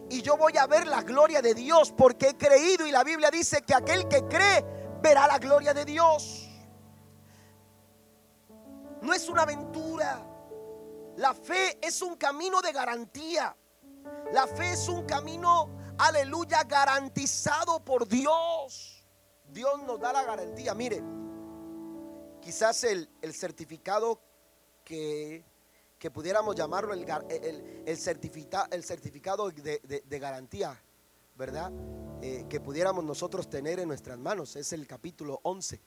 Y 0.08 0.22
yo 0.22 0.36
voy 0.36 0.56
a 0.56 0.66
ver 0.66 0.86
la 0.86 1.02
gloria 1.02 1.42
de 1.42 1.54
Dios 1.54 1.92
porque 1.92 2.28
he 2.28 2.36
creído 2.36 2.86
y 2.86 2.92
la 2.92 3.02
Biblia 3.04 3.30
dice 3.30 3.62
que 3.62 3.74
aquel 3.74 4.08
que 4.08 4.22
cree 4.28 4.64
verá 5.02 5.26
la 5.26 5.38
gloria 5.38 5.74
de 5.74 5.84
Dios. 5.84 6.48
No 9.02 9.12
es 9.12 9.28
una 9.28 9.42
aventura. 9.42 10.33
La 11.16 11.32
fe 11.32 11.78
es 11.80 12.02
un 12.02 12.16
camino 12.16 12.60
de 12.60 12.72
garantía. 12.72 13.56
La 14.32 14.46
fe 14.46 14.72
es 14.72 14.88
un 14.88 15.04
camino, 15.04 15.70
aleluya, 15.98 16.64
garantizado 16.64 17.84
por 17.84 18.06
Dios. 18.08 19.06
Dios 19.52 19.82
nos 19.84 20.00
da 20.00 20.12
la 20.12 20.24
garantía. 20.24 20.74
Mire, 20.74 21.02
quizás 22.40 22.84
el, 22.84 23.08
certificado 23.32 24.20
que, 24.84 25.44
pudiéramos 26.12 26.56
llamarlo 26.56 26.92
el, 26.92 27.06
el, 27.86 27.96
certificado 27.96 29.50
de, 29.50 30.18
garantía, 30.18 30.82
¿verdad? 31.36 31.72
Eh, 32.20 32.46
que 32.48 32.60
pudiéramos 32.60 33.04
nosotros 33.04 33.48
tener 33.48 33.78
en 33.78 33.88
nuestras 33.88 34.18
manos. 34.18 34.56
Es 34.56 34.72
el 34.72 34.86
capítulo 34.86 35.40
11 35.44 35.80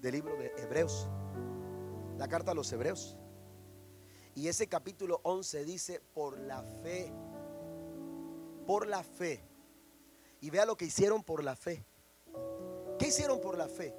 del 0.00 0.12
libro 0.12 0.36
de 0.36 0.52
Hebreos. 0.56 1.08
La 2.16 2.28
carta 2.28 2.52
a 2.52 2.54
los 2.54 2.72
Hebreos. 2.72 3.16
Y 4.34 4.48
ese 4.48 4.66
capítulo 4.66 5.20
11 5.24 5.64
dice, 5.64 6.00
por 6.14 6.38
la 6.38 6.62
fe, 6.62 7.12
por 8.66 8.86
la 8.86 9.02
fe. 9.02 9.44
Y 10.40 10.50
vea 10.50 10.64
lo 10.64 10.76
que 10.76 10.86
hicieron 10.86 11.22
por 11.22 11.44
la 11.44 11.54
fe. 11.54 11.84
¿Qué 12.98 13.08
hicieron 13.08 13.40
por 13.40 13.58
la 13.58 13.68
fe? 13.68 13.94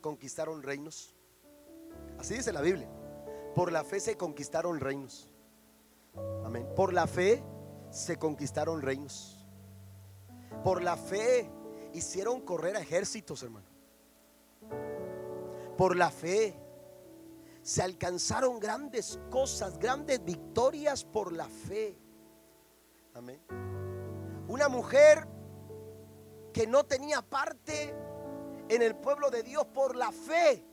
Conquistaron 0.00 0.62
reinos. 0.62 1.14
Así 2.18 2.34
dice 2.34 2.52
la 2.52 2.60
Biblia. 2.60 2.88
Por 3.54 3.72
la 3.72 3.84
fe 3.84 4.00
se 4.00 4.16
conquistaron 4.16 4.80
reinos. 4.80 5.32
Amén. 6.44 6.66
Por 6.74 6.92
la 6.92 7.06
fe 7.06 7.42
se 7.90 8.18
conquistaron 8.18 8.82
reinos. 8.82 9.46
Por 10.64 10.82
la 10.82 10.96
fe 10.96 11.50
hicieron 11.94 12.40
correr 12.40 12.76
ejércitos, 12.76 13.42
hermano. 13.42 13.66
Por 15.76 15.96
la 15.96 16.10
fe 16.10 16.54
se 17.62 17.82
alcanzaron 17.82 18.58
grandes 18.58 19.18
cosas, 19.30 19.78
grandes 19.78 20.24
victorias 20.24 21.04
por 21.04 21.32
la 21.32 21.46
fe. 21.46 21.98
Amén. 23.14 23.40
Una 24.48 24.68
mujer 24.68 25.26
que 26.52 26.66
no 26.66 26.84
tenía 26.84 27.22
parte 27.22 27.94
en 28.68 28.82
el 28.82 28.96
pueblo 28.96 29.30
de 29.30 29.42
Dios 29.42 29.66
por 29.66 29.96
la 29.96 30.12
fe, 30.12 30.64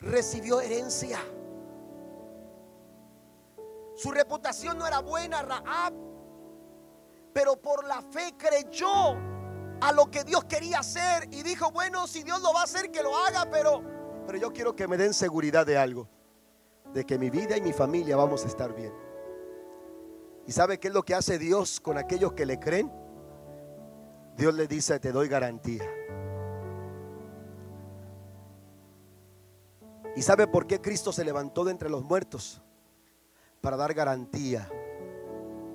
recibió 0.00 0.60
herencia. 0.60 1.18
Su 3.94 4.10
reputación 4.10 4.76
no 4.78 4.86
era 4.86 5.00
buena, 5.00 5.42
Raab, 5.42 5.94
pero 7.32 7.60
por 7.60 7.84
la 7.86 8.02
fe 8.02 8.34
creyó 8.36 9.16
a 9.80 9.92
lo 9.92 10.10
que 10.10 10.24
Dios 10.24 10.44
quería 10.44 10.80
hacer 10.80 11.28
y 11.30 11.42
dijo, 11.42 11.70
bueno, 11.70 12.06
si 12.06 12.22
Dios 12.22 12.42
lo 12.42 12.52
va 12.52 12.60
a 12.60 12.64
hacer, 12.64 12.90
que 12.90 13.02
lo 13.02 13.16
haga, 13.16 13.48
pero 13.50 13.95
pero 14.26 14.38
yo 14.38 14.52
quiero 14.52 14.74
que 14.74 14.88
me 14.88 14.96
den 14.96 15.14
seguridad 15.14 15.64
de 15.64 15.78
algo, 15.78 16.08
de 16.92 17.04
que 17.04 17.18
mi 17.18 17.30
vida 17.30 17.56
y 17.56 17.60
mi 17.60 17.72
familia 17.72 18.16
vamos 18.16 18.44
a 18.44 18.48
estar 18.48 18.74
bien. 18.74 18.92
¿Y 20.46 20.52
sabe 20.52 20.78
qué 20.78 20.88
es 20.88 20.94
lo 20.94 21.04
que 21.04 21.14
hace 21.14 21.38
Dios 21.38 21.80
con 21.80 21.96
aquellos 21.96 22.32
que 22.32 22.46
le 22.46 22.58
creen? 22.58 22.90
Dios 24.36 24.54
le 24.54 24.66
dice, 24.66 24.98
te 24.98 25.12
doy 25.12 25.28
garantía. 25.28 25.84
¿Y 30.14 30.22
sabe 30.22 30.46
por 30.46 30.66
qué 30.66 30.80
Cristo 30.80 31.12
se 31.12 31.24
levantó 31.24 31.64
de 31.64 31.72
entre 31.72 31.90
los 31.90 32.02
muertos? 32.02 32.62
Para 33.60 33.76
dar 33.76 33.94
garantía 33.94 34.68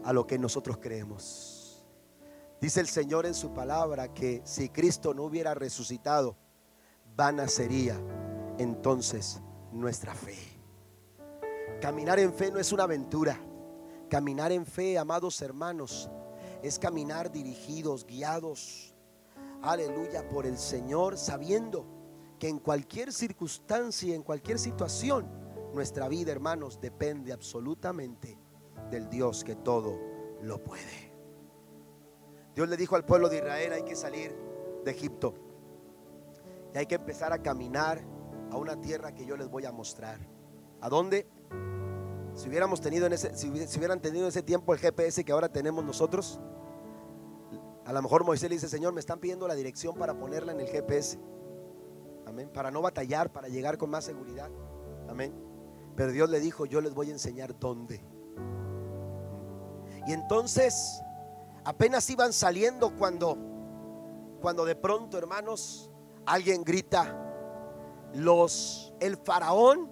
a 0.04 0.14
lo 0.14 0.26
que 0.26 0.40
nosotros 0.40 0.78
creemos. 0.78 1.86
Dice 2.60 2.80
el 2.80 2.88
Señor 2.88 3.26
en 3.26 3.34
su 3.34 3.54
palabra 3.54 4.14
que 4.14 4.42
si 4.44 4.70
Cristo 4.70 5.14
no 5.14 5.24
hubiera 5.24 5.54
resucitado, 5.54 6.38
vana 7.16 7.48
sería 7.48 8.00
entonces 8.62 9.42
nuestra 9.72 10.14
fe. 10.14 10.36
Caminar 11.82 12.20
en 12.20 12.34
fe 12.34 12.52
no 12.52 12.60
es 12.60 12.72
una 12.72 12.84
aventura. 12.84 13.40
Caminar 14.10 14.52
en 14.52 14.66
fe, 14.66 14.98
amados 14.98 15.42
hermanos, 15.42 16.10
es 16.62 16.78
caminar 16.78 17.32
dirigidos, 17.32 18.06
guiados, 18.06 18.94
aleluya, 19.62 20.28
por 20.28 20.46
el 20.46 20.58
Señor, 20.58 21.18
sabiendo 21.18 21.86
que 22.38 22.50
en 22.50 22.60
cualquier 22.60 23.14
circunstancia, 23.14 24.14
en 24.14 24.24
cualquier 24.24 24.60
situación, 24.60 25.42
Nuestra 25.74 26.10
vida, 26.10 26.34
hermanos, 26.34 26.82
depende 26.82 27.32
absolutamente 27.32 28.38
del 28.90 29.10
Dios 29.10 29.44
que 29.44 29.56
todo 29.56 29.98
lo 30.42 30.62
puede. 30.62 31.14
Dios 32.54 32.68
le 32.68 32.76
dijo 32.76 32.98
al 32.98 33.06
pueblo 33.06 33.30
de 33.30 33.38
Israel, 33.38 33.72
hay 33.72 33.84
que 33.84 33.96
salir 33.96 34.36
de 34.84 34.92
Egipto. 34.92 35.34
Y 36.74 36.78
hay 36.78 36.86
que 36.88 36.96
empezar 36.96 37.32
a 37.32 37.42
caminar 37.42 38.04
a 38.52 38.58
una 38.58 38.80
tierra 38.80 39.14
que 39.14 39.26
yo 39.26 39.36
les 39.38 39.50
voy 39.50 39.66
a 39.66 39.72
mostrar. 39.72 40.20
¿A 40.82 40.90
dónde? 40.90 41.28
Si 42.36 42.50
hubiéramos 42.50 42.82
tenido 42.82 43.06
en 43.08 43.14
ese, 43.14 43.36
si 43.36 43.50
hubieran 43.50 44.02
tenido 44.02 44.28
ese 44.28 44.44
tiempo 44.44 44.74
el 44.74 44.80
GPS 44.80 45.24
que 45.24 45.32
ahora 45.32 45.50
tenemos 45.50 45.84
nosotros, 45.84 46.40
a 47.86 47.94
lo 47.94 48.02
mejor 48.02 48.24
Moisés 48.24 48.50
le 48.50 48.56
dice, 48.56 48.70
Señor, 48.70 48.94
me 48.94 49.00
están 49.00 49.20
pidiendo 49.20 49.48
la 49.48 49.56
dirección 49.56 49.96
para 49.96 50.14
ponerla 50.18 50.52
en 50.52 50.62
el 50.62 50.68
GPS. 50.68 51.20
Amén. 52.26 52.50
Para 52.54 52.72
no 52.72 52.82
batallar, 52.82 53.32
para 53.32 53.48
llegar 53.48 53.78
con 53.78 53.90
más 53.90 54.06
seguridad. 54.06 54.50
Amén. 55.10 55.34
Pero 55.96 56.12
Dios 56.12 56.30
le 56.30 56.40
dijo, 56.40 56.66
yo 56.66 56.80
les 56.80 56.94
voy 56.94 57.10
a 57.10 57.12
enseñar 57.12 57.58
dónde. 57.60 58.02
Y 60.08 60.14
entonces, 60.14 61.02
apenas 61.64 62.10
iban 62.10 62.34
saliendo 62.34 62.96
cuando, 62.96 63.38
cuando 64.42 64.64
de 64.66 64.76
pronto, 64.76 65.18
hermanos, 65.18 65.92
alguien 66.26 66.64
grita, 66.64 67.31
los, 68.14 68.94
el 69.00 69.18
faraón 69.18 69.90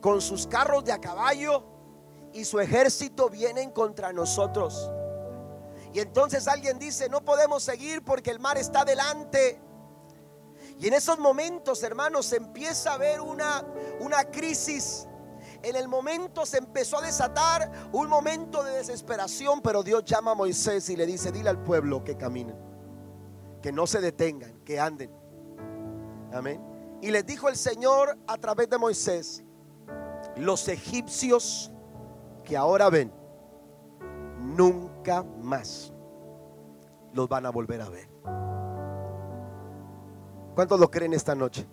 con 0.00 0.20
sus 0.20 0.46
carros 0.46 0.84
de 0.84 0.92
a 0.92 1.00
caballo 1.00 1.64
y 2.32 2.44
su 2.44 2.60
ejército 2.60 3.30
vienen 3.30 3.70
contra 3.70 4.12
nosotros. 4.12 4.90
Y 5.94 6.00
entonces 6.00 6.48
alguien 6.48 6.78
dice, 6.78 7.08
no 7.08 7.24
podemos 7.24 7.62
seguir 7.62 8.02
porque 8.02 8.30
el 8.30 8.40
mar 8.40 8.58
está 8.58 8.84
delante. 8.84 9.60
Y 10.78 10.88
en 10.88 10.94
esos 10.94 11.18
momentos, 11.18 11.82
hermanos, 11.84 12.26
se 12.26 12.36
empieza 12.36 12.94
a 12.94 12.98
ver 12.98 13.20
una, 13.20 13.64
una 14.00 14.24
crisis. 14.24 15.06
En 15.62 15.76
el 15.76 15.86
momento 15.86 16.44
se 16.44 16.58
empezó 16.58 16.98
a 16.98 17.02
desatar 17.02 17.70
un 17.92 18.08
momento 18.08 18.64
de 18.64 18.72
desesperación, 18.72 19.62
pero 19.62 19.84
Dios 19.84 20.04
llama 20.04 20.32
a 20.32 20.34
Moisés 20.34 20.90
y 20.90 20.96
le 20.96 21.06
dice, 21.06 21.30
dile 21.30 21.48
al 21.48 21.62
pueblo 21.62 22.02
que 22.02 22.16
caminen, 22.16 22.56
que 23.62 23.70
no 23.70 23.86
se 23.86 24.00
detengan, 24.00 24.60
que 24.64 24.80
anden. 24.80 25.10
Amén. 26.32 26.73
Y 27.04 27.10
les 27.10 27.26
dijo 27.26 27.50
el 27.50 27.56
Señor 27.56 28.16
a 28.26 28.38
través 28.38 28.70
de 28.70 28.78
Moisés, 28.78 29.44
los 30.36 30.66
egipcios 30.68 31.70
que 32.42 32.56
ahora 32.56 32.88
ven, 32.88 33.12
nunca 34.40 35.22
más 35.22 35.92
los 37.12 37.28
van 37.28 37.44
a 37.44 37.50
volver 37.50 37.82
a 37.82 37.90
ver. 37.90 38.08
¿Cuántos 40.54 40.80
lo 40.80 40.90
creen 40.90 41.12
esta 41.12 41.34
noche? 41.34 41.66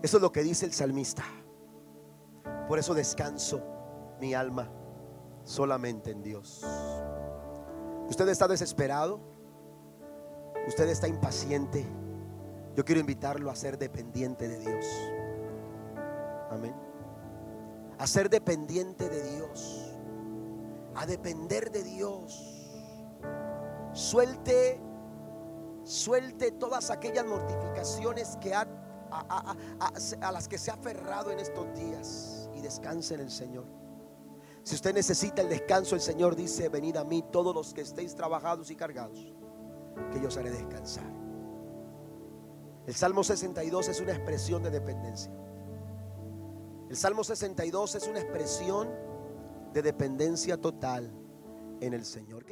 Eso 0.00 0.16
es 0.16 0.22
lo 0.22 0.32
que 0.32 0.42
dice 0.42 0.64
el 0.64 0.72
salmista. 0.72 1.24
Por 2.68 2.78
eso 2.78 2.94
descanso 2.94 3.60
mi 4.18 4.32
alma 4.32 4.72
solamente 5.44 6.10
en 6.10 6.22
Dios. 6.22 6.64
Usted 8.08 8.26
está 8.30 8.48
desesperado. 8.48 9.20
Usted 10.66 10.88
está 10.88 11.06
impaciente. 11.06 11.86
Yo 12.78 12.84
quiero 12.84 13.00
invitarlo 13.00 13.50
a 13.50 13.56
ser 13.56 13.76
dependiente 13.76 14.46
de 14.46 14.56
Dios. 14.60 14.86
Amén. 16.48 16.72
A 17.98 18.06
ser 18.06 18.30
dependiente 18.30 19.08
de 19.08 19.34
Dios. 19.34 19.96
A 20.94 21.04
depender 21.04 21.72
de 21.72 21.82
Dios. 21.82 22.70
Suelte, 23.92 24.80
suelte 25.82 26.52
todas 26.52 26.92
aquellas 26.92 27.26
mortificaciones 27.26 28.36
que 28.40 28.54
ha 28.54 28.68
a, 29.10 30.30
las 30.30 30.46
que 30.46 30.56
se 30.56 30.70
ha 30.70 30.74
aferrado 30.74 31.32
en 31.32 31.40
estos 31.40 31.74
días 31.74 32.48
y 32.54 32.60
descanse 32.60 33.14
en 33.14 33.22
el 33.22 33.30
Señor. 33.32 33.66
Si 34.62 34.76
usted 34.76 34.94
necesita 34.94 35.42
el 35.42 35.48
descanso, 35.48 35.96
el 35.96 36.00
Señor 36.00 36.36
dice, 36.36 36.68
venid 36.68 36.96
a 36.96 37.02
mí 37.02 37.24
todos 37.32 37.52
los 37.52 37.74
que 37.74 37.80
estéis 37.80 38.14
trabajados 38.14 38.70
y 38.70 38.76
cargados, 38.76 39.34
que 40.12 40.20
yo 40.20 40.28
os 40.28 40.36
haré 40.36 40.50
descansar. 40.50 41.27
El 42.88 42.94
Salmo 42.94 43.22
62 43.22 43.88
es 43.88 44.00
una 44.00 44.12
expresión 44.12 44.62
de 44.62 44.70
dependencia. 44.70 45.30
El 46.88 46.96
Salmo 46.96 47.22
62 47.22 47.94
es 47.96 48.08
una 48.08 48.18
expresión 48.18 48.88
de 49.74 49.82
dependencia 49.82 50.56
total 50.56 51.12
en 51.82 51.92
el 51.92 52.06
Señor. 52.06 52.46